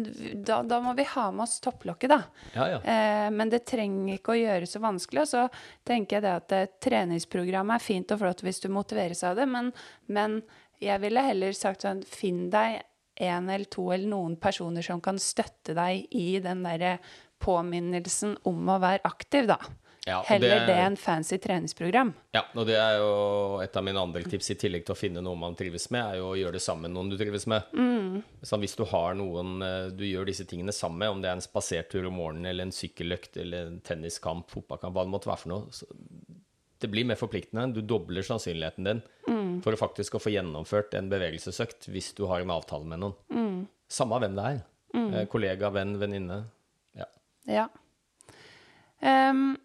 [0.46, 2.20] da, da må vi ha med oss topplokket, da.
[2.54, 2.82] Ja, ja.
[2.82, 5.24] Eh, men det trenger ikke å gjøre så vanskelig.
[5.24, 5.46] Og så
[5.88, 9.48] tenker jeg det at eh, treningsprogrammet er fint og flott hvis du motiveres av det,
[9.50, 9.72] men,
[10.06, 10.44] men
[10.84, 12.84] jeg ville heller sagt sånn Finn deg
[13.26, 16.98] en eller to eller noen personer som kan støtte deg i den derre
[17.42, 19.58] påminnelsen om å være aktiv, da.
[20.06, 22.14] Ja, heller det- det enn fancy treningsprogram.
[22.32, 25.22] Ja, og det er jo et av mine andre tips, i tillegg til å finne
[25.24, 27.64] noe man trives med, er jo å gjøre det sammen med noen du trives med.
[28.46, 31.34] Så hvis du har noen eh, du gjør disse tingene sammen med, om det er
[31.40, 35.40] en spasertur om morgenen, eller en sykkeløkt, eller en tenniskamp, fotballkamp, hva det måtte være
[35.40, 35.66] for noe,
[36.80, 37.74] det blir mer forpliktende.
[37.74, 39.02] Du dobler sannsynligheten din
[39.64, 43.68] for å faktisk å få gjennomført en bevegelsesøkt hvis du har en avtale med noen.
[43.90, 44.62] Samme hvem det er.
[44.94, 45.28] Mm.
[45.28, 46.44] Kollega, venn, venninne.
[46.96, 47.06] Ja.
[47.48, 47.68] Ja.
[49.02, 49.58] Ehm,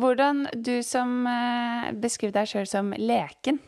[0.00, 3.60] hvordan du som eh, beskriver deg sjøl som leken,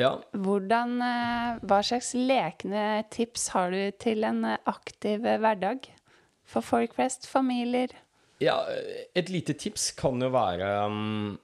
[0.00, 0.14] ja.
[0.32, 5.90] hvordan, eh, hva slags lekne tips har du til en eh, aktiv hverdag?
[6.50, 7.92] For folk flest, familier?
[8.42, 8.56] Ja,
[9.14, 11.36] et lite tips kan jo være um,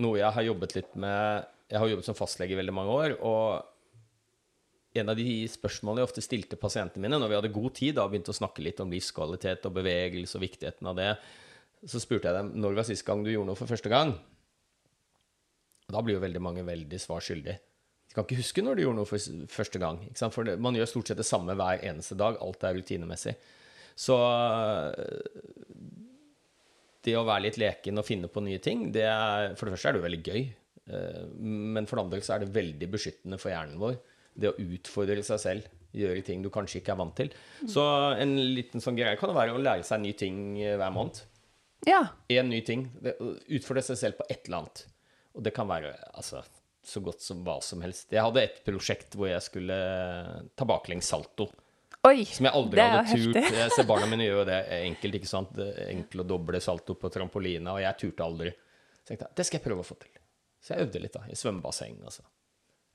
[0.00, 3.14] noe jeg har jobbet litt med Jeg har jobbet som fastlege i veldig mange år,
[3.20, 3.68] og
[4.92, 8.04] en av de spørsmålene jeg ofte stilte pasientene mine når vi hadde god tid, da
[8.08, 11.10] begynte å snakke litt om livskvalitet og bevegelse og viktigheten av det,
[11.88, 14.12] så spurte jeg dem når var sist gang du gjorde noe for første gang.
[15.88, 17.56] Og da blir jo veldig mange veldig svar skyldig.
[18.08, 19.98] De kan ikke huske når de gjorde noe for første gang.
[20.20, 22.38] For det, man gjør stort sett det samme hver eneste dag.
[22.44, 23.34] Alt er rutinemessig.
[23.98, 24.16] Så
[27.02, 29.90] det å være litt leken og finne på nye ting, det er, for det første
[29.90, 30.42] er det jo veldig gøy.
[30.92, 31.22] Eh,
[31.74, 33.96] Men for det andre så er det veldig beskyttende for hjernen vår.
[34.38, 37.32] Det å utfordre seg selv, gjøre ting du kanskje ikke er vant til.
[37.68, 37.82] Så
[38.22, 41.24] en liten sånn greie kan være å lære seg nye ting eh, hver måned.
[41.88, 42.02] Ja.
[42.28, 42.86] En ny ting.
[43.02, 44.84] Utfordre seg selv på et eller annet.
[45.36, 46.42] Og det kan være altså,
[46.84, 48.10] så godt som hva som helst.
[48.12, 49.76] Jeg hadde et prosjekt hvor jeg skulle
[50.58, 51.48] ta baklengs salto.
[52.02, 53.36] Oi, Som jeg aldri hadde turt.
[53.38, 53.58] heftig.
[53.60, 55.18] Jeg ser barna mine gjøre det enkelt.
[55.20, 55.58] ikke sant?
[55.86, 58.50] Enkelt å doble salto på trampoline, og jeg turte aldri.
[59.02, 60.10] Så jeg tenkte det skal jeg prøve å få til.
[60.62, 62.00] Så jeg øvde litt da, i svømmebasseng.
[62.06, 62.26] Altså.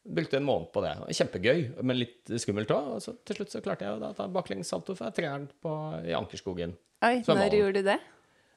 [0.07, 0.91] Brukte en måned på det.
[1.15, 2.91] Kjempegøy, men litt skummelt òg.
[2.97, 5.47] Og så til slutt så klarte jeg å ta baklengs salto fra treeren
[6.03, 6.75] i Ankerskogen.
[7.07, 7.97] Oi, når gjorde du det?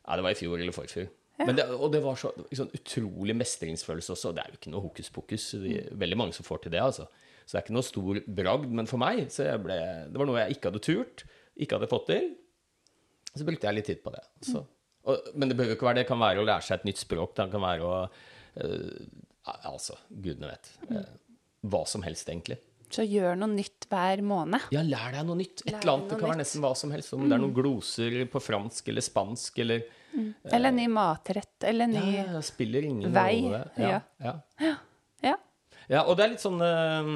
[0.06, 1.08] Ja, det var i fjor eller forfjor.
[1.40, 4.32] Men det, og det var så sånn utrolig mestringsfølelse også.
[4.36, 5.46] Det er jo ikke noe hokus pokus.
[5.56, 7.06] Er veldig mange som får til det, altså.
[7.46, 8.66] Så det er ikke noe stor bragd.
[8.76, 9.78] Men for meg så ble,
[10.12, 11.24] det var noe jeg ikke hadde turt,
[11.56, 12.28] ikke hadde fått til.
[13.32, 14.22] Så brukte jeg litt tid på det.
[14.50, 14.62] Så,
[15.08, 16.04] og, men det behøver ikke være det.
[16.04, 17.34] Det kan være å lære seg et nytt språk.
[17.38, 19.02] Det kan være å eh,
[19.66, 20.68] Altså, gudene vet.
[20.92, 21.14] Eh,
[21.72, 22.58] hva som helst, egentlig.
[22.90, 24.66] Så gjør noe nytt hver måned.
[24.74, 25.62] Ja, lær deg noe nytt.
[25.62, 26.10] Et eller annet.
[26.10, 27.14] Det kan være nesten hva som helst.
[27.14, 29.84] Om det er noen gloser på fransk eller spansk eller
[30.50, 33.44] Eller ny matrett, eller en ny Ja, ja, spiller ingen Vei.
[33.78, 34.34] Ja, ja.
[35.20, 35.34] Ja.
[35.84, 37.10] ja, og det er litt sånn eh,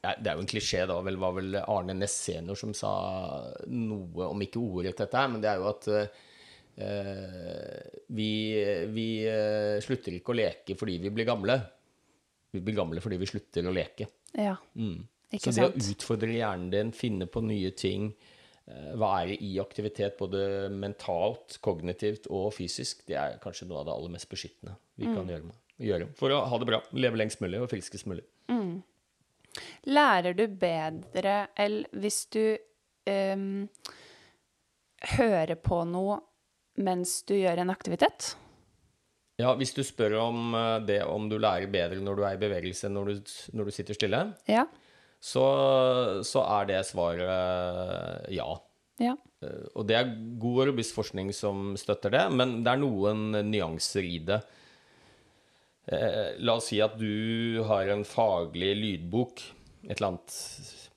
[0.00, 0.96] Det er jo en klisjé, da.
[1.04, 2.92] Vel, var vel Arne Næss senior som sa
[3.68, 7.84] noe, om ikke ordet dette her, men det er jo at uh,
[8.16, 8.30] vi,
[8.96, 11.60] vi uh, slutter ikke å leke fordi vi blir gamle.
[12.50, 14.08] Vi blir gamle fordi vi slutter å leke.
[14.38, 14.56] Ja.
[14.76, 15.08] Mm.
[15.32, 15.76] Ikke Så det sant?
[15.76, 18.10] å utfordre hjernen din, finne på nye ting,
[18.68, 23.94] eh, være i aktivitet både mentalt, kognitivt og fysisk, det er kanskje noe av det
[23.96, 25.14] aller mest beskyttende vi Mm.
[25.16, 28.24] kan gjøre, med, gjøre for å ha det bra, leve lengst mulig og friskest mulig.
[29.86, 32.56] Lærer du bedre eller hvis du
[33.06, 33.68] um,
[35.18, 36.20] hører på noe
[36.80, 38.36] mens du gjør en aktivitet?
[39.42, 42.40] Ja, hvis du spør om eh, det om du lærer bedre når du er i
[42.42, 44.64] bevegelse enn når du, når du sitter stille, Ja.
[45.22, 45.44] så,
[46.26, 48.48] så er det svaret eh, ja.
[49.02, 49.14] Ja.
[49.42, 53.30] Eh, Og det er god og robust forskning som støtter det, men det er noen
[53.50, 54.42] nyanser i det.
[56.38, 59.40] La oss si at du har en faglig lydbok,
[59.88, 60.36] et eller annet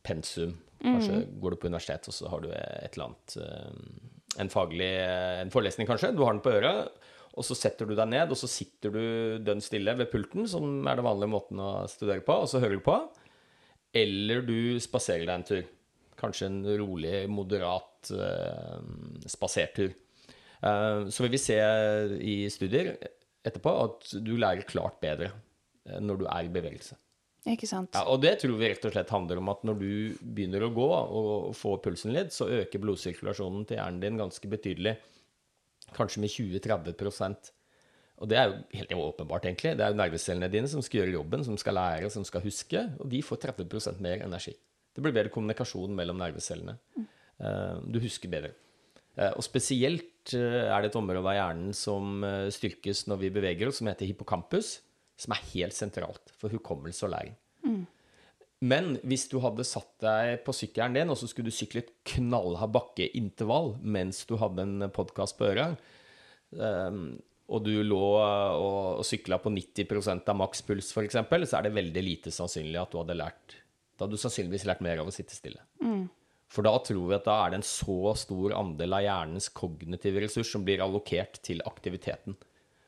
[0.06, 0.52] pensum.
[0.86, 3.38] Kanskje går du på universitet, og så har du et eller annet
[4.44, 4.92] En faglig
[5.42, 6.12] en forelesning, kanskje.
[6.14, 6.92] Du har den på øret.
[7.36, 9.04] Og så setter du deg ned, og så sitter du
[9.44, 12.80] dønn stille ved pulten, som er den vanlige måten å studere på, og så hører
[12.80, 12.96] du på.
[13.96, 15.66] Eller du spaserer deg en tur.
[16.20, 18.80] Kanskje en rolig, moderat eh,
[19.32, 19.92] spasertur.
[20.64, 21.58] Eh, så vil vi se
[22.24, 22.94] i studier
[23.46, 26.98] etterpå at du lærer klart bedre eh, når du er i bevegelse.
[27.46, 27.94] Ikke sant?
[27.94, 29.92] Ja, og det tror vi rett og slett handler om at når du
[30.24, 34.96] begynner å gå og får pulsen litt, så øker blodsirkulasjonen til hjernen din ganske betydelig.
[35.96, 37.52] Kanskje med 20-30
[38.20, 39.76] Og det er jo helt åpenbart, egentlig.
[39.78, 42.84] Det er jo nervecellene dine som skal gjøre jobben, som skal lære, som skal huske,
[43.00, 44.56] og de får 30% mer energi.
[44.96, 46.78] Det blir bedre kommunikasjon mellom nervecellene.
[46.96, 48.54] Eh, Du husker bedre.
[49.18, 53.68] Eh, Og spesielt eh, er det et område av hjernen som styrkes når vi beveger
[53.68, 54.80] oss, som heter hippocampus,
[55.18, 57.36] som er helt sentralt for hukommelse og læring.
[58.64, 61.92] Men hvis du hadde satt deg på sykkelen din, og så skulle du sykle et
[62.16, 65.82] knallhard bakkeintervall mens du hadde en podkast på øret,
[66.56, 71.76] ehm, og du lå og, og sykla på 90% av makspuls f.eks., så er det
[71.76, 73.60] veldig lite sannsynlig at du hadde lært
[73.96, 75.62] Da hadde du sannsynligvis lært mer av å sitte stille.
[76.52, 80.24] For da tror vi at da er det en så stor andel av hjernens kognitive
[80.24, 82.38] ressurs som blir allokert til aktiviteten.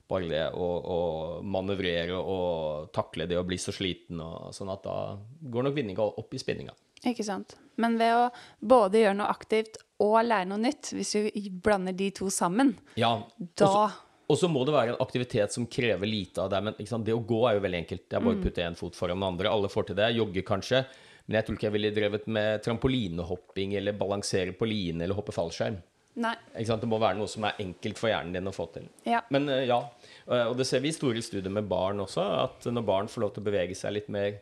[0.07, 0.99] Bare det å, å
[1.43, 5.17] manøvrere og takle det å bli så sliten, og sånn at da
[5.51, 6.71] går nok vinninga opp i spinninga.
[7.05, 7.57] Ikke sant?
[7.77, 8.29] Men ved å
[8.63, 13.17] både gjøre noe aktivt og lære noe nytt, hvis du blander de to sammen, Ja,
[13.55, 16.61] da også- Og så må det være en aktivitet som krever lite av deg.
[16.63, 18.09] Men det å gå er jo veldig enkelt.
[18.09, 19.47] Det er bare å putte én fot foran den andre.
[19.49, 20.15] Alle får til det.
[20.17, 20.85] Jogge kanskje.
[21.27, 25.31] Men jeg tror ikke jeg ville drevet med trampolinehopping eller balansere på line eller hoppe
[25.31, 25.77] fallskjerm.
[26.17, 28.87] Det må være noe som er enkelt for hjernen din å få til.
[29.05, 29.21] Ja.
[29.33, 29.83] Men eh, ja,
[30.27, 33.23] Eh, og det ser vi i store studier med barn også, at når barn får
[33.23, 34.41] lov til å bevege seg litt mer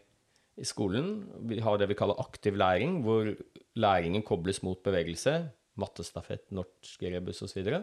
[0.57, 1.11] i skolen,
[1.45, 3.29] vi har det vi kaller aktiv læring, hvor
[3.77, 5.35] læringen kobles mot bevegelse,
[5.81, 7.81] mattestafett, norsk rebus osv., så, videre,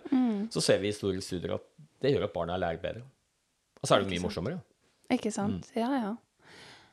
[0.51, 1.67] så ser vi i store studier at
[2.03, 3.05] det gjør at barna lærer bedre.
[3.83, 4.29] Og så er det Ikke mye sant.
[4.31, 4.61] morsommere.
[5.13, 5.73] Ikke sant?
[5.77, 6.13] Ja, ja.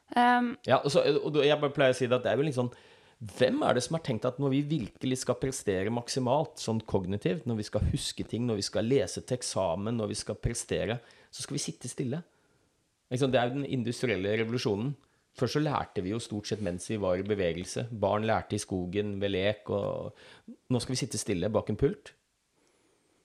[0.09, 2.45] Um, Ja, og så, og jeg bare pleier å si det at det er jo
[2.45, 2.71] litt sånn
[3.19, 7.43] Hvem er det som har tenkt at når vi virkelig skal prestere maksimalt, sånn kognitivt,
[7.49, 11.01] når vi skal huske ting, når vi skal lese til eksamen, når vi skal prestere,
[11.27, 12.21] så skal vi sitte stille?
[13.10, 14.93] Det er jo den industrielle revolusjonen.
[15.39, 17.88] Først så lærte vi jo stort sett mens vi var i bevegelse.
[17.91, 20.15] Barn lærte i skogen ved lek, og
[20.71, 22.13] nå skal vi sitte stille bak en pult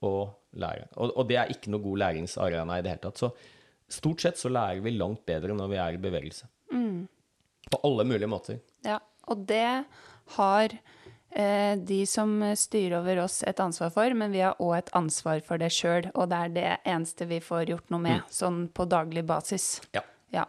[0.05, 0.89] og lære.
[0.95, 3.21] Og, og det er ikke noe god læringsarena i det hele tatt.
[3.21, 3.31] Så
[3.99, 6.49] stort sett så lærer vi langt bedre når vi er i bevegelse.
[7.71, 8.59] På alle mulige måter.
[8.85, 8.99] Ja,
[9.29, 9.85] og det
[10.37, 10.75] har
[11.29, 15.41] eh, de som styrer over oss et ansvar for, men vi har òg et ansvar
[15.45, 18.87] for det sjøl, og det er det eneste vi får gjort noe med, sånn på
[18.89, 19.79] daglig basis.
[19.97, 20.05] Ja.
[20.33, 20.45] Ja.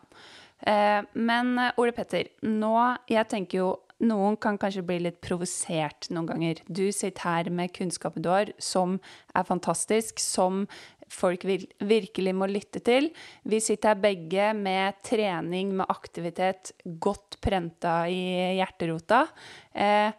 [0.61, 2.77] Eh, men eh, Ole Petter, nå
[3.13, 3.73] Jeg tenker jo
[4.05, 6.61] noen kan kanskje bli litt provosert noen ganger.
[6.69, 8.99] Du sitter her med kunnskapen du har, som
[9.33, 10.67] er fantastisk, som
[11.13, 13.11] folk vil, virkelig må lytte til.
[13.47, 19.25] Vi sitter her begge med trening, med aktivitet godt prenta i hjerterota.
[19.73, 20.11] Eh,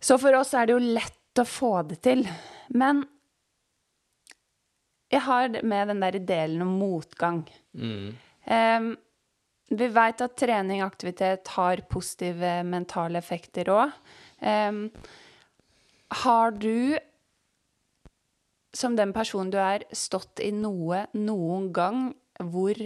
[0.00, 2.24] så for oss er det jo lett å få det til.
[2.74, 3.04] Men
[5.10, 7.42] jeg har med den der delen om motgang.
[8.46, 8.92] Em,
[9.70, 13.90] vi vet at trening og aktivitet har positive mentale effekter òg.
[16.22, 16.98] har du,
[18.76, 22.02] som den personen du er, stått i noe noen gang
[22.40, 22.78] hvor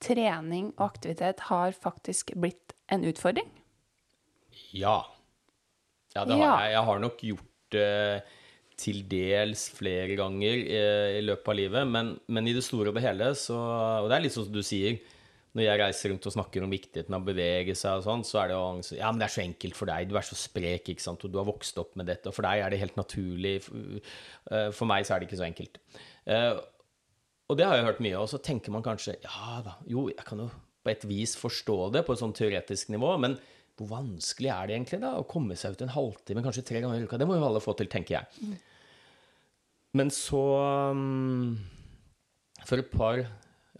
[0.00, 3.48] trening og aktivitet har faktisk blitt en utfordring?
[4.72, 5.02] Ja.
[6.14, 6.54] Ja, det har Ja.
[6.64, 6.72] jeg.
[6.72, 8.22] Jeg har nok gjort det
[8.80, 12.96] til dels flere ganger eh, i løpet av livet, men, men i det store og
[12.96, 13.58] det hele så
[14.02, 14.96] Og det er litt sånn som du sier.
[15.58, 18.38] Når jeg reiser rundt og snakker om viktigheten av å bevege seg og sånn, så
[18.42, 18.92] er det jo angst.
[18.94, 20.06] Ja, men det er så enkelt for deg.
[20.06, 22.30] Du er så sprek, ikke sant, og du har vokst opp med dette.
[22.30, 23.56] Og for deg er det helt naturlig.
[23.66, 25.80] Eh, For meg så er det ikke så enkelt.
[26.30, 26.52] Eh,
[27.50, 30.22] Og det har jeg hørt mye, og så tenker man kanskje Ja da, jo, jeg
[30.28, 30.50] kan jo
[30.86, 33.34] på et vis forstå det på et sånn teoretisk nivå, men
[33.76, 37.02] hvor vanskelig er det egentlig da å komme seg ut en halvtime, kanskje tre ganger
[37.02, 37.18] i uka?
[37.18, 38.54] Det må jo alle få til, tenker jeg.
[39.98, 40.40] Men så
[40.94, 41.58] um,
[42.68, 43.24] For et par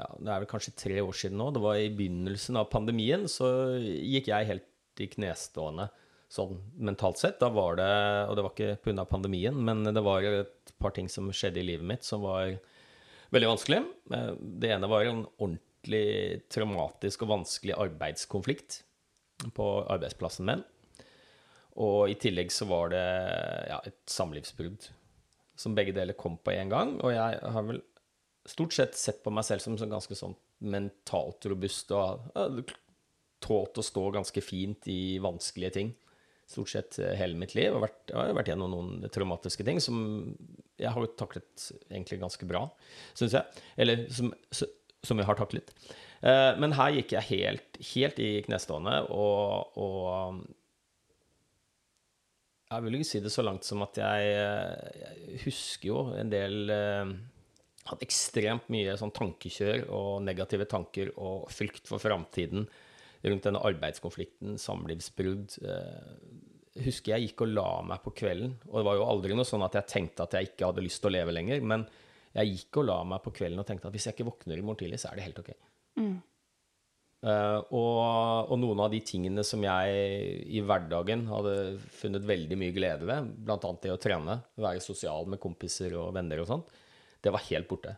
[0.01, 1.51] ja, Det er vel kanskje tre år siden nå.
[1.55, 3.27] Det var i begynnelsen av pandemien.
[3.31, 3.49] Så
[3.81, 4.67] gikk jeg helt
[5.01, 5.89] i knestående
[6.31, 7.41] sånn mentalt sett.
[7.43, 7.91] Da var det
[8.31, 9.05] Og det var ikke pga.
[9.09, 12.57] pandemien, men det var et par ting som skjedde i livet mitt som var
[13.33, 13.81] veldig vanskelig.
[14.13, 18.83] Eh, Det ene var en ordentlig traumatisk og vanskelig arbeidskonflikt
[19.57, 20.65] på arbeidsplassen min.
[21.81, 23.05] Og i tillegg så var det
[23.71, 24.91] ja, et samlivsbrudd
[25.57, 27.01] som begge deler kom på en gang.
[27.01, 27.81] Og jeg har vel
[28.51, 32.71] stort sett sett på meg selv som sånn ganske sånn mentalt robust og
[33.41, 35.95] tålt å stå ganske fint i vanskelige ting.
[36.51, 37.73] Stort sett eh, hele mitt liv.
[37.73, 39.97] Og vært, jeg har vært gjennom noen traumatiske ting som
[40.81, 42.67] jeg har taklet egentlig ganske bra,
[43.17, 43.65] syns jeg.
[43.81, 45.73] Eller som, som jeg har taklet.
[46.21, 50.43] Eh, Men her gikk jeg helt, helt i knestående, og, og
[52.71, 56.33] jeg vil ikke si det så langt som at jeg, eh, jeg husker jo en
[56.33, 56.75] del
[57.91, 62.69] Hadde ekstremt mye sånn tankekjør og negative tanker og frykt for framtiden
[63.21, 65.59] rundt denne arbeidskonflikten, samlivsbrudd.
[65.67, 69.49] Eh, husker jeg gikk og la meg på kvelden, og det var jo aldri noe
[69.49, 71.85] sånn at jeg tenkte at jeg ikke hadde lyst til å leve lenger, men
[72.37, 74.65] jeg gikk og la meg på kvelden og tenkte at hvis jeg ikke våkner i
[74.65, 75.51] morgen tidlig, så er det helt ok.
[77.21, 77.97] Eh, og,
[78.49, 81.57] og noen av de tingene som jeg i hverdagen hadde
[81.99, 86.41] funnet veldig mye glede ved, annet det å trene, være sosial med kompiser og venner
[86.41, 86.79] og sånt,
[87.25, 87.95] det var helt borte.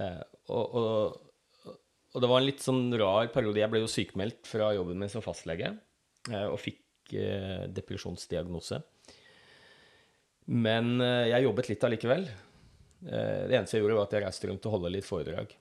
[0.00, 1.76] Eh, og, og,
[2.14, 3.60] og det var en litt sånn rar periode.
[3.62, 5.72] Jeg ble jo sykemeldt fra jobben min som fastlege
[6.30, 8.80] eh, og fikk eh, depresjonsdiagnose.
[10.46, 12.26] Men eh, jeg jobbet litt allikevel.
[13.06, 15.54] Eh, det eneste jeg gjorde, var at jeg reiste rundt og holdt litt foredrag.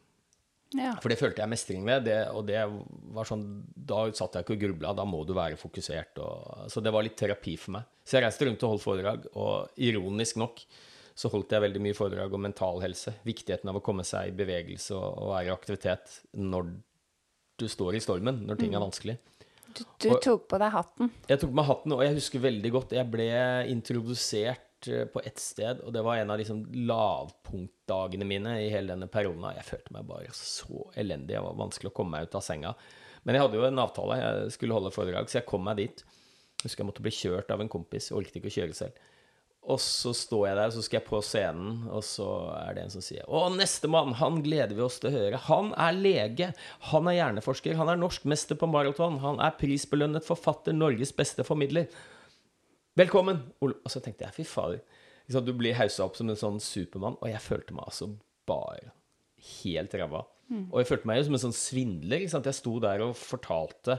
[0.75, 0.95] Ja.
[0.99, 2.07] For det følte jeg mestring ved.
[2.07, 2.59] Det, og det
[3.15, 4.95] var sånn, da satt jeg ikke og grubla.
[4.97, 6.19] Da må du være fokusert.
[6.23, 7.87] Og, så det var litt terapi for meg.
[8.05, 10.63] Så jeg reiste rundt og holdt foredrag, og ironisk nok
[11.15, 13.13] så holdt jeg veldig mye foredrag om mental helse.
[13.23, 16.73] Viktigheten av å komme seg i bevegelse og, og være i aktivitet når
[17.55, 19.15] du står i stormen, når ting er vanskelig.
[19.75, 21.11] Du, du tok på deg hatten.
[21.29, 23.29] Jeg tok på meg hatten, og jeg husker veldig godt Jeg ble
[23.71, 26.61] introdusert eh, på ett sted, og det var en av liksom
[26.91, 29.47] lavpunktdagene mine i hele denne perioden.
[29.55, 31.33] Jeg følte meg bare så elendig.
[31.33, 32.75] Det var vanskelig å komme meg ut av senga.
[33.23, 34.19] Men jeg hadde jo en avtale.
[34.21, 36.05] Jeg skulle holde foredrag, så jeg kom meg dit.
[36.05, 38.11] Jeg husker jeg måtte bli kjørt av en kompis.
[38.11, 39.03] Jeg orket ikke å kjøre selv.
[39.65, 42.91] Og så står jeg der, så skal jeg på scenen, og så er det en
[42.93, 45.39] som sier Å, nestemann, han gleder vi oss til å høre.
[45.47, 46.49] Han er lege.
[46.91, 47.77] Han er hjerneforsker.
[47.79, 49.17] Han er norskmester på maraton.
[49.23, 51.89] Han er prisbelønnet forfatter, Norges beste formidler.
[52.99, 53.41] Velkommen!
[53.65, 54.83] Og så tenkte jeg, fy fader.
[55.41, 58.11] Du blir haussa opp som en sånn supermann, og jeg følte meg altså
[58.45, 58.91] bare
[59.63, 60.21] helt ræva.
[60.69, 62.27] Og jeg følte meg jo som en sånn svindler.
[62.27, 63.97] Jeg sto der og fortalte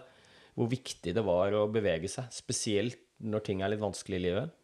[0.56, 2.30] hvor viktig det var å bevege seg.
[2.32, 4.54] Spesielt når ting er litt vanskelig i livet.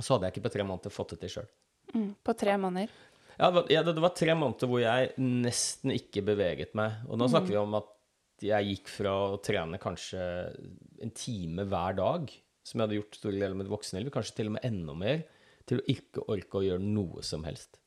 [0.00, 1.50] Så hadde jeg ikke på tre måneder fått det til sjøl.
[1.94, 2.90] Mm, på tre måneder.
[3.36, 6.98] Ja, det var, ja, det det var tre måneder hvor jeg nesten ikke beveget meg.
[7.08, 7.92] Og nå snakker vi om at
[8.44, 10.20] jeg gikk fra å trene kanskje
[11.04, 12.28] en time hver dag,
[12.66, 15.22] som jeg hadde gjort store deler av mitt voksenliv, kanskje til og med enda mer,
[15.66, 17.80] til å ikke orke å gjøre noe som helst.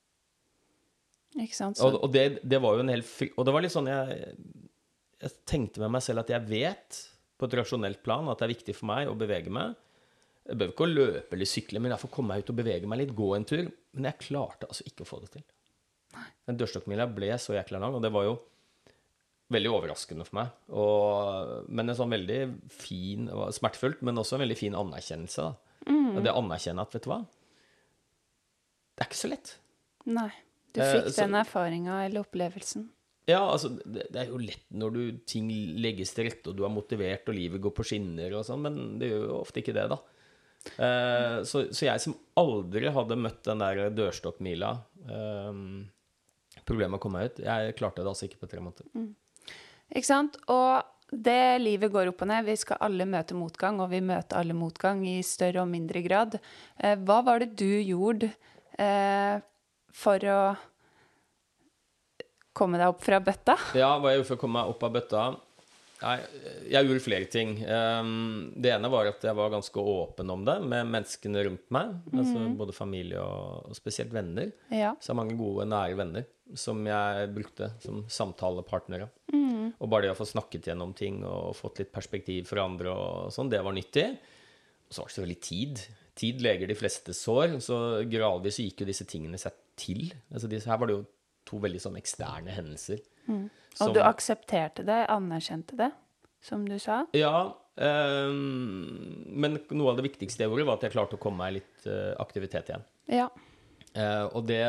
[1.38, 1.78] Ikke sant?
[1.78, 3.30] Så, Og, og det, det var jo en hel fri...
[3.38, 4.34] Og det var litt sånn jeg,
[5.22, 7.04] jeg tenkte med meg selv at jeg vet
[7.40, 9.78] på et rasjonelt plan at det er viktig for meg å bevege meg.
[10.50, 12.88] Jeg behøver ikke å løpe eller sykle, men jeg får komme meg ut og bevege
[12.90, 13.68] meg litt, gå en tur.
[13.94, 15.44] Men jeg klarte altså ikke å få det til.
[16.50, 18.34] Den dørstokkmila ble så jækla lang, og det var jo
[19.54, 20.52] veldig overraskende for meg.
[20.74, 22.40] Og, men en sånn veldig
[22.74, 25.46] fin Smertefullt, men også en veldig fin anerkjennelse.
[25.90, 27.20] Og det å anerkjenne at, vet du hva
[28.98, 29.56] Det er ikke så lett.
[30.06, 30.30] nei.
[30.74, 32.90] Du Eh, fikk så- den erfaringa eller opplevelsen.
[33.28, 35.48] Ja, altså, det, det er jo lett når du, ting
[35.82, 39.00] legges til rette, og du er motivert, og livet går på skinner og sånn, men
[39.00, 39.98] det gjør jo ofte ikke det, da.
[40.78, 44.76] Eh, så, så jeg som aldri hadde møtt den der dørstokkmila
[45.10, 45.88] um,
[46.68, 47.42] Problemet med å komme meg ut.
[47.42, 48.86] Jeg klarte det altså ikke på tre måneder.
[49.90, 50.36] Ikke sant?
[50.52, 52.46] Og det livet går opp og ned.
[52.46, 56.38] Vi skal alle møte motgang, og vi møter alle motgang i større og mindre grad.
[56.78, 58.30] Eh, hva var det du gjorde
[58.78, 59.40] eh,
[59.96, 60.40] for å
[62.54, 63.58] komme deg opp fra bøtta?
[63.78, 65.24] Ja, hva jeg gjorde for å komme meg opp av bøtta?
[66.00, 66.16] Nei,
[66.72, 67.58] jeg gjorde flere ting.
[67.68, 71.92] Um, det ene var at jeg var ganske åpen om det med menneskene rundt meg.
[72.14, 74.54] Altså både familie og, spesielt venner.
[74.72, 74.94] Ja.
[74.96, 76.28] Så jeg har mange gode, nære venner
[76.58, 79.10] som jeg brukte som samtalepartnere.
[79.34, 79.76] Mm.
[79.76, 83.36] Og bare det å få snakket gjennom ting og fått litt perspektiv for andre og
[83.36, 84.08] sånn, det var nyttig.
[84.90, 85.84] Og så var det selvfølgelig tid.
[86.20, 87.78] Tid leger de fleste sår, så
[88.10, 90.08] gradvis gikk jo disse tingene seg til.
[90.34, 91.06] Altså disse, her var det jo
[91.50, 93.04] to veldig sånn eksterne hendelser.
[93.84, 95.92] Og du aksepterte det, anerkjente det,
[96.44, 97.04] som du sa?
[97.16, 101.44] Ja, ehm, men noe av det viktigste jeg gjorde, var at jeg klarte å komme
[101.44, 102.88] meg litt eh, aktivitet igjen.
[103.20, 103.30] Ja.
[103.90, 104.60] Uh, og det,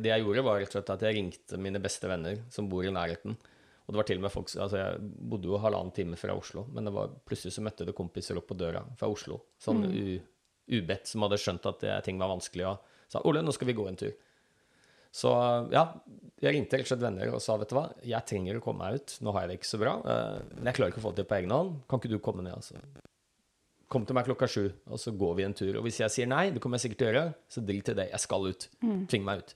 [0.00, 2.86] det jeg gjorde, var rett og slett at jeg ringte mine beste venner som bor
[2.86, 3.36] i nærheten.
[3.84, 6.64] Og det var til og med folk Altså, jeg bodde jo halvannen time fra Oslo,
[6.72, 10.14] men det var, plutselig så møtte det kompiser opp på døra fra Oslo, sånn u,
[10.72, 13.76] ubedt, som hadde skjønt at det, ting var vanskelig, og sa 'Ole, nå skal vi
[13.76, 14.16] gå en tur'.
[15.14, 15.30] Så
[15.70, 15.84] ja,
[16.42, 18.82] jeg ringte rett og slett venner og sa vet du hva, jeg trenger å komme
[18.82, 19.16] meg ut.
[19.22, 21.22] Nå har jeg det ikke så bra, eh, men jeg klarer ikke å få det
[21.22, 21.76] til på egen hånd.
[21.90, 22.56] Kan ikke du komme ned?
[22.58, 22.82] Altså?
[23.94, 25.78] Kom til meg klokka sju, og så går vi en tur.
[25.78, 27.96] Og hvis jeg sier nei, det kommer jeg sikkert til å gjøre, så drit i
[28.00, 28.08] det.
[28.10, 28.68] Jeg skal ut.
[29.12, 29.54] Tving meg ut.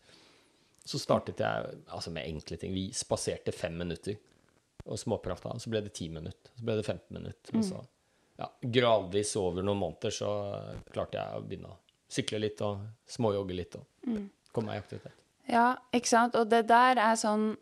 [0.89, 2.73] Så startet jeg altså med enkle ting.
[2.73, 4.15] Vi spaserte fem minutter
[4.87, 5.59] og småprata.
[5.61, 6.55] Så ble det ti minutter.
[6.55, 7.59] Så ble det 15 minutter.
[7.59, 7.83] Og så,
[8.39, 8.47] ja,
[8.79, 10.31] gradvis over noen måneder så
[10.95, 14.07] klarte jeg å begynne å sykle litt og småjogge litt og
[14.55, 15.25] komme meg i aktivitet.
[15.49, 16.37] Ja, ikke sant?
[16.37, 17.55] Og det der er sånn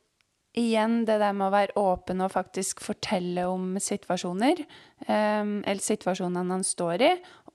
[0.56, 4.62] Igjen det der med å være åpen og faktisk fortelle om situasjoner,
[5.04, 7.10] um, eller situasjonene han står i,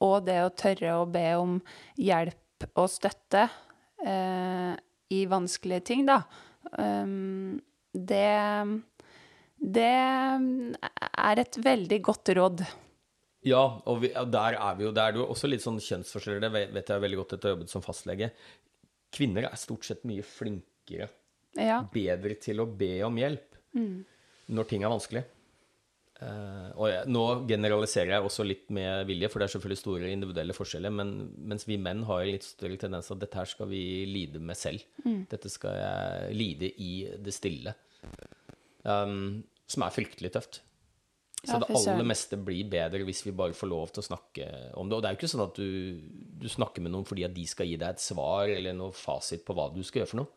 [0.05, 1.55] og det å tørre å be om
[1.97, 3.47] hjelp og støtte
[4.05, 4.77] uh,
[5.09, 6.19] i vanskelige ting, da.
[6.77, 7.57] Um,
[7.89, 8.29] det
[9.57, 12.65] Det er et veldig godt råd.
[13.49, 14.93] Ja, og vi, der er vi jo.
[14.93, 16.41] Der er det jo også litt sånn kjønnsforskjeller.
[16.45, 18.29] Det vet jeg veldig godt etter å ha jobbet som fastlege.
[19.11, 21.09] Kvinner er stort sett mye flinkere,
[21.57, 21.81] Ja.
[21.91, 23.57] bedre til å be om hjelp
[24.49, 25.23] når ting er vanskelig.
[26.21, 30.11] Uh, og jeg, nå generaliserer jeg også litt med vilje, for det er selvfølgelig store
[30.13, 31.13] individuelle forskjeller, men
[31.49, 34.55] mens vi menn har litt større tendens til at dette her skal vi lide med
[34.59, 34.83] selv.
[35.31, 37.73] Dette skal jeg lide i det stille.
[38.83, 40.61] Um, som er fryktelig tøft.
[41.43, 44.45] Så Ja, det aller meste blir bedre hvis vi bare får lov til å snakke
[44.77, 44.95] om det.
[44.95, 46.01] Og det er jo ikke sånn at du,
[46.43, 49.41] du snakker med noen fordi at de skal gi deg et svar eller noe fasit
[49.47, 50.27] på hva du skal gjøre for noe.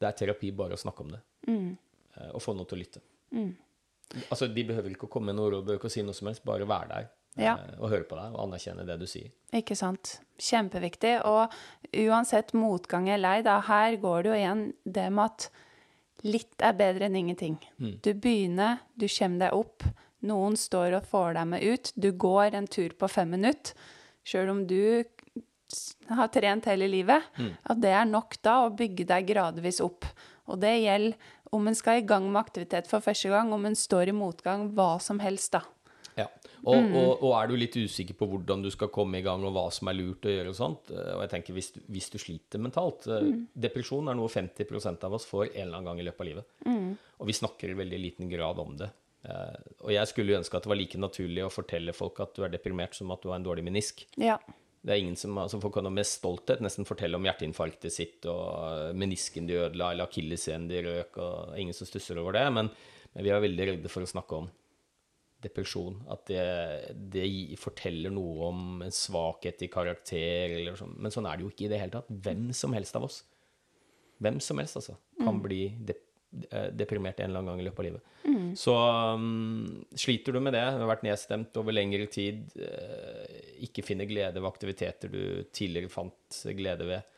[0.00, 1.20] Det er terapi bare å snakke om det.
[1.52, 1.76] Mm.
[2.32, 3.02] Og få noen til å lytte.
[4.30, 6.30] Altså, De behøver ikke å komme med noe råd, behøver ikke å si noe som
[6.30, 6.44] helst.
[6.48, 7.52] Bare være der Ja.
[7.60, 9.28] eh, og høre på deg og anerkjenne det du sier.
[9.54, 10.16] Ikke sant.
[10.40, 11.20] Kjempeviktig.
[11.28, 11.52] Og
[12.08, 15.50] uansett motgang eller ei, da, her går det jo igjen det med at
[16.26, 17.58] litt er bedre enn ingenting.
[18.02, 19.84] Du begynner, du kommer deg opp,
[20.20, 23.72] noen står og får deg med ut, du går en tur på fem minutter,
[24.24, 25.04] sjøl om du
[26.10, 27.22] har trent hele livet,
[27.62, 30.04] at det er nok da å bygge deg gradvis opp.
[30.50, 31.16] Og det gjelder
[31.54, 34.68] om en skal i gang med aktivitet for første gang, om en står i motgang,
[34.74, 35.62] hva som helst da.
[36.60, 39.54] Og, og, og er du litt usikker på hvordan du skal komme i gang, og
[39.56, 42.10] hva som er lurt å gjøre og sånt, eh, og jeg tenker hvis du, hvis
[42.12, 43.44] du sliter mentalt mm.
[43.66, 46.58] Depresjon er noe 50% av oss får en eller annen gang i løpet av livet.
[47.20, 48.90] Og vi snakker i veldig liten grad om det
[49.20, 52.32] Eh, og jeg skulle jo ønske at det var like naturlig å fortelle folk at
[52.36, 54.06] du er deprimert, som at du har en dårlig menisk.
[54.20, 54.38] Ja.
[54.80, 58.96] Det er ingen som, altså Folk kan med stolthet nesten fortelle om hjerteinfarktet sitt og
[58.96, 62.46] menisken de ødela, eller akilleshælen de røk, og ingen som stusser over det.
[62.56, 62.70] Men,
[63.12, 64.48] men, vi er veldig redde for å snakke om
[65.44, 65.98] depresjon.
[66.12, 66.44] At det,
[67.12, 67.24] det
[67.60, 70.96] forteller noe om en svakhet i karakter, eller sånn.
[70.98, 72.12] Men sånn er det jo ikke i det hele tatt.
[72.28, 73.22] Hvem som helst av oss,
[74.20, 75.42] hvem som helst, altså, kan mm.
[75.46, 78.10] bli deprimert Eh, deprimert en eller annen gang i løpet av livet.
[78.22, 78.50] Mm.
[78.56, 78.74] Så
[79.18, 84.06] um, sliter du med det, du har vært nedstemt over lengre tid, uh, ikke finner
[84.06, 87.16] glede ved aktiviteter du tidligere fant glede ved,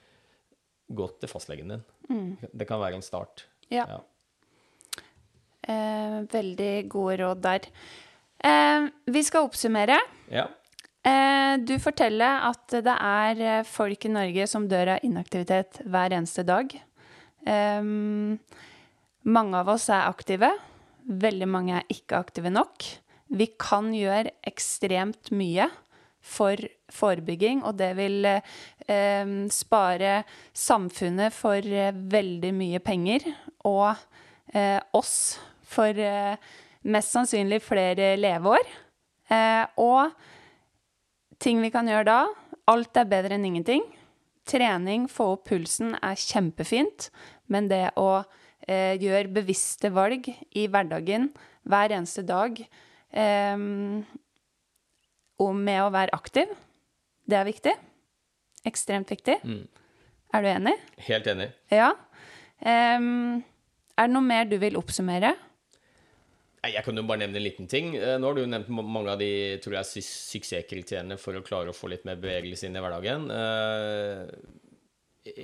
[0.97, 1.85] gå til fastlegen din.
[2.09, 2.31] Mm.
[2.49, 3.45] Det kan være en start.
[3.69, 3.85] Ja.
[3.99, 4.01] ja.
[5.63, 7.69] Eh, veldig gode råd der.
[8.43, 9.99] Eh, vi skal oppsummere.
[10.33, 10.49] Ja.
[11.03, 16.15] Eh, du forteller at det er eh, folk i Norge som dør av inaktivitet hver
[16.15, 16.75] eneste dag.
[17.47, 17.83] Eh,
[19.23, 20.53] mange av oss er aktive.
[21.03, 22.87] Veldig mange er ikke aktive nok.
[23.33, 25.71] Vi kan gjøre ekstremt mye
[26.23, 26.61] for
[26.93, 30.19] forebygging, og det vil eh, spare
[30.55, 33.27] samfunnet for eh, veldig mye penger.
[33.67, 33.89] Og
[34.55, 35.17] eh, oss
[35.73, 36.37] for eh,
[36.83, 38.71] mest sannsynlig flere leveår.
[39.33, 40.13] Eh, og
[41.43, 42.21] ting vi kan gjøre da
[42.71, 43.83] Alt er bedre enn ingenting.
[44.47, 47.09] Trening, få opp pulsen, er kjempefint,
[47.51, 48.23] men det å
[48.69, 51.27] eh, gjøre bevisste valg i hverdagen
[51.67, 53.59] hver eneste dag eh,
[55.43, 56.51] med å være aktiv.
[57.27, 57.75] Det er viktig.
[58.69, 59.41] Ekstremt viktig.
[59.43, 59.67] Mm.
[60.33, 60.75] Er du enig?
[61.09, 61.49] Helt enig.
[61.73, 61.93] Ja.
[62.63, 63.43] Um,
[63.99, 65.35] er det noe mer du vil oppsummere?
[66.63, 67.97] Jeg kan jo bare nevne en liten ting.
[67.99, 71.73] Eh, nå har du jo nevnt mange av de tror jeg, suksesskriteriene for å klare
[71.73, 73.27] å få litt mer bevegelse inn i hverdagen.
[73.35, 74.31] Uh,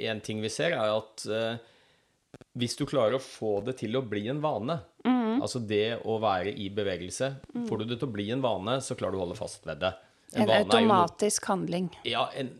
[0.06, 1.58] en ting vi ser, er at uh,
[2.58, 5.40] hvis du klarer å få det til å bli en vane, mm.
[5.42, 7.66] altså det å være i bevegelse mm.
[7.66, 9.82] Får du det til å bli en vane, så klarer du å holde fast ved
[9.82, 9.92] det.
[10.34, 11.86] En, en automatisk no handling.
[12.04, 12.50] Ja, en,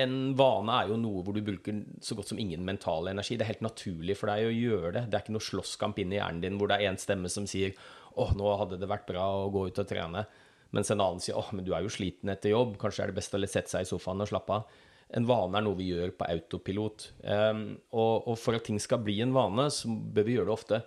[0.00, 3.36] en, vane er jo noe hvor du bruker så godt som ingen mental energi.
[3.36, 5.02] Det er helt naturlig for deg å gjøre det.
[5.10, 7.76] Det er ikke noe slåsskamp inni hjernen din hvor det er én stemme som sier
[8.12, 10.26] 'Å, nå hadde det vært bra å gå ut og trene',
[10.76, 13.16] mens en annen sier 'Å, men du er jo sliten etter jobb', kanskje er det
[13.20, 14.66] best å sette seg i sofaen og slappe av'
[15.12, 17.06] en vane er noe vi gjør på autopilot.
[17.24, 20.54] Um, og, og, for at ting skal bli en vane, så bør vi gjøre det
[20.54, 20.80] ofte.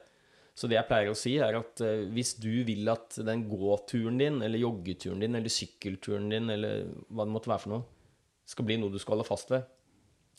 [0.56, 4.20] Så det jeg pleier å si, er at uh, hvis du vil at den gåturen
[4.22, 7.88] din, eller joggeturen din, eller sykkelturen din, eller hva det måtte være for noe,
[8.48, 9.66] skal bli noe du skal holde fast ved,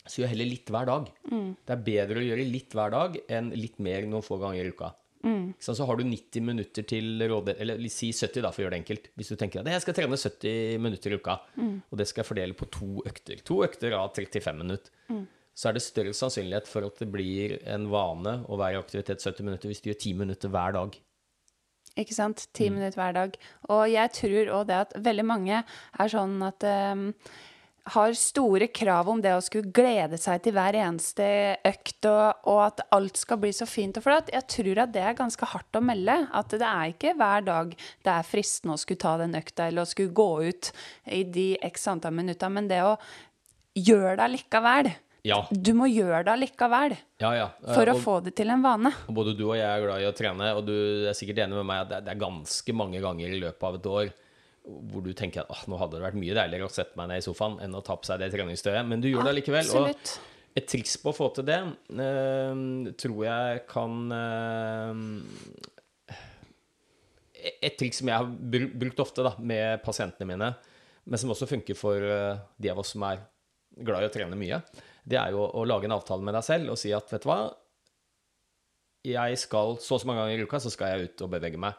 [0.07, 1.11] så gjør heller litt hver dag.
[1.29, 1.49] Mm.
[1.67, 4.73] Det er bedre å gjøre litt hver dag enn litt mer noen få ganger i
[4.73, 4.93] uka.
[5.27, 5.47] Mm.
[5.59, 8.81] Så har du 90 minutter til rådighet, eller si 70 da, for å gjøre det
[8.83, 9.09] enkelt.
[9.17, 11.73] Hvis du tenker at jeg skal trene 70 minutter i uka, mm.
[11.89, 13.41] og det skal jeg fordele på to økter.
[13.49, 14.93] To økter av 35 minutter.
[15.57, 19.23] Så er det større sannsynlighet for at det blir en vane å være i aktivitet
[19.23, 20.97] 70 minutter hvis du gjør 10 minutter hver dag.
[21.97, 22.45] Ikke sant?
[22.53, 22.77] Ti mm.
[22.77, 23.37] minutter hver dag.
[23.73, 27.07] Og jeg tror òg det at veldig mange er sånn at um,
[27.95, 31.25] har store krav om det å skulle glede seg til hver eneste
[31.65, 34.31] økt, og, og, at alt skal bli så fint og flott.
[34.33, 36.19] Jeg tror at det er ganske hardt å melde.
[36.37, 37.73] At det er ikke hver dag
[38.05, 40.71] det er fristende å skulle ta den økta eller å skulle gå ut
[41.17, 42.93] i de x antall minutter, men det å
[43.77, 44.93] gjøre det likevel.
[45.27, 45.41] Ja.
[45.51, 47.47] Du må gjøre det likevel ja, ja.
[47.65, 48.93] for å få det til en vane.
[49.11, 50.77] Både du og jeg er glad i å trene, og du
[51.09, 53.91] er sikkert enig med meg at det er ganske mange ganger i løpet av et
[53.91, 54.15] år
[54.67, 57.25] hvor du tenker at nå hadde det vært mye deiligere å sette meg ned i
[57.25, 58.83] sofaen enn å ta på seg det treningstøyet.
[58.87, 59.71] Men du gjør det likevel.
[59.79, 59.91] Og
[60.57, 65.01] et triks på å få til det uh, tror jeg kan uh,
[67.37, 68.27] Et triks som jeg har
[68.81, 70.49] brukt ofte da, med pasientene mine,
[71.07, 73.21] men som også funker for uh, de av oss som er
[73.85, 74.61] glad i å trene mye,
[75.07, 77.29] det er jo å lage en avtale med deg selv og si at vet du
[77.29, 77.41] hva
[79.07, 81.59] jeg skal Så og så mange ganger i uka så skal jeg ut og bevege
[81.61, 81.77] meg.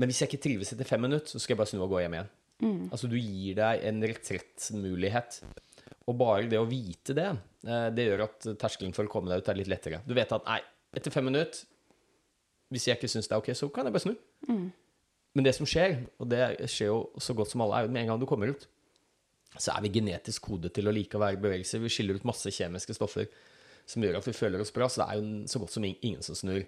[0.00, 2.00] Men hvis jeg ikke trives etter fem minutter, så skal jeg bare snu og gå
[2.02, 2.30] hjem igjen.
[2.62, 2.80] Mm.
[2.88, 5.38] Altså Du gir deg en retrettmulighet.
[6.10, 7.28] Og bare det å vite det,
[7.68, 10.00] eh, det gjør at terskelen for å komme deg ut er litt lettere.
[10.06, 10.58] Du vet at nei,
[10.98, 11.62] etter fem minutter,
[12.72, 14.16] hvis jeg ikke syns det er ok, så kan jeg bare snu.
[14.48, 14.66] Mm.
[15.36, 16.42] Men det som skjer, og det
[16.72, 18.66] skjer jo så godt som alle, er jo med en gang du kommer ut,
[19.58, 21.80] så er vi genetisk kodet til å like å være i bevegelse.
[21.82, 23.28] Vi skiller ut masse kjemiske stoffer
[23.88, 26.22] som gjør at vi føler oss bra, så det er jo så godt som ingen
[26.24, 26.62] som snur.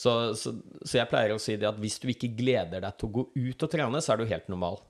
[0.00, 3.10] Så, så, så, jeg pleier å si det at hvis du ikke gleder deg til
[3.10, 4.80] å gå ut og trene, så er du helt normal.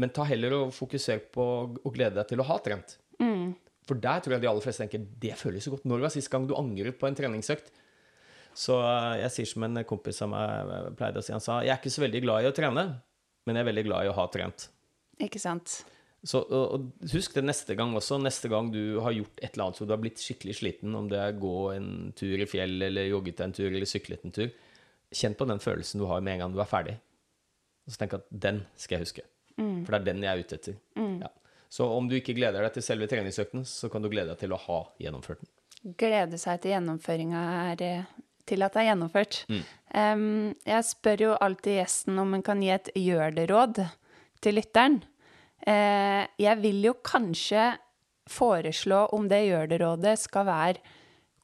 [0.00, 1.44] Men ta heller og fokuser på
[1.76, 2.96] å glede deg til å ha trent.
[3.20, 3.52] Mm.
[3.88, 5.86] For der tror jeg de aller fleste tenker det føles så godt.
[5.88, 7.68] Når var sist gang du angret på en treningsøkt?
[8.56, 11.74] Så eh, jeg sier som en kompis av meg pleide å si, han sa jeg
[11.74, 12.84] er ikke så veldig glad i å trene,
[13.46, 14.70] men jeg er veldig glad i å ha trent.
[15.24, 15.80] Ikke sant.
[16.26, 18.18] Så, og, husk det neste gang også.
[18.22, 21.06] Neste gang du har gjort et eller annet så du har blitt skikkelig sliten, om
[21.10, 24.50] det er gå en tur i fjell, eller jogget en tur, eller syklet en tur,
[25.14, 26.96] kjenn på den følelsen du har med en gang du er ferdig.
[27.86, 29.26] Og så tenk at den skal jeg huske.
[29.58, 30.74] For det er den jeg er ute etter.
[31.22, 31.30] Ja.
[31.68, 34.54] Så om du ikke gleder deg til selve treningsøkten, så kan du glede deg til
[34.54, 35.50] å ha gjennomført den.
[35.98, 38.12] Glede seg til gjennomføringa er eh,
[38.48, 39.40] til at det er gjennomført.
[39.94, 43.82] Em, jeg spør jo alltid gjesten om hun kan gi et gjør det-råd
[44.44, 45.00] til lytteren.
[45.66, 47.72] Eh, jeg vil jo kanskje
[48.28, 50.96] foreslå om det gjør det-rådet skal være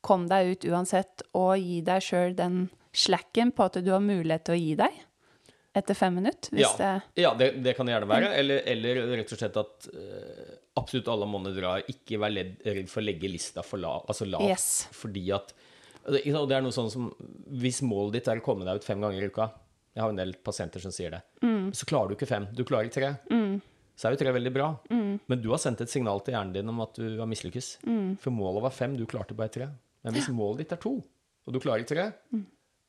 [0.04, 4.46] kom deg ut uansett og gi deg sjøl den slacken på at du har mulighet
[4.46, 4.98] til å gi deg
[5.74, 6.54] etter fem minutter.
[6.60, 8.28] Ja, det ja det, det kan det gjerne være.
[8.38, 11.72] Eller, eller rett og slett at uh, absolutt alle måneder dra.
[11.90, 14.46] Ikke vær redd for å legge lista for lav, altså lavt.
[14.52, 14.68] Yes.
[14.94, 17.06] Fordi at sant, og det er noe sånn som
[17.48, 19.48] Hvis målet ditt er å komme deg ut fem ganger i uka
[19.94, 21.22] Jeg har en del pasienter som sier det.
[21.76, 22.48] Så klarer du ikke fem.
[22.54, 23.12] Du klarer tre.
[23.94, 24.68] Så er jo tre veldig bra.
[24.90, 27.68] Men du har sendt et signal til hjernen din om at du har mislykkes.
[28.22, 29.68] For målet var fem, du klarte bare tre.
[30.04, 30.96] Men hvis målet ditt er to,
[31.46, 32.08] og du klarer tre,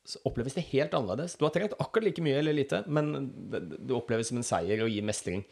[0.06, 1.38] så oppleves det helt annerledes.
[1.38, 3.14] Du har trent akkurat like mye eller lite, men
[3.54, 3.62] det,
[3.94, 5.46] oppleves som en seier og gir mestring.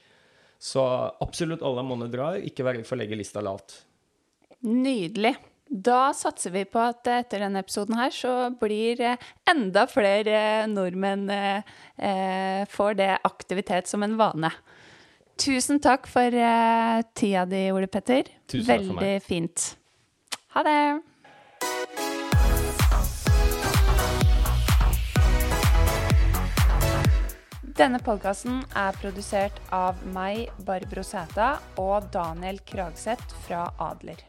[0.63, 0.81] Så
[1.21, 2.41] absolutt alle måneder drar.
[2.41, 3.83] Ikke vær redd for å legge lista lavt.
[4.65, 5.35] Nydelig.
[5.73, 10.67] Da satser vi på at etter denne episoden her så blir eh, enda flere eh,
[10.69, 11.63] nordmenn eh,
[11.97, 14.51] eh, får det aktivitet som en vane.
[15.41, 18.29] Tusen takk for eh, tida di, Ole Petter.
[18.45, 19.01] Tusen takk for meg.
[19.01, 19.65] Veldig fint.
[20.53, 21.01] Ha det.
[27.73, 34.21] Denne podkasten er produsert av meg, Barbro Sæta, og Daniel Kragseth fra Adler.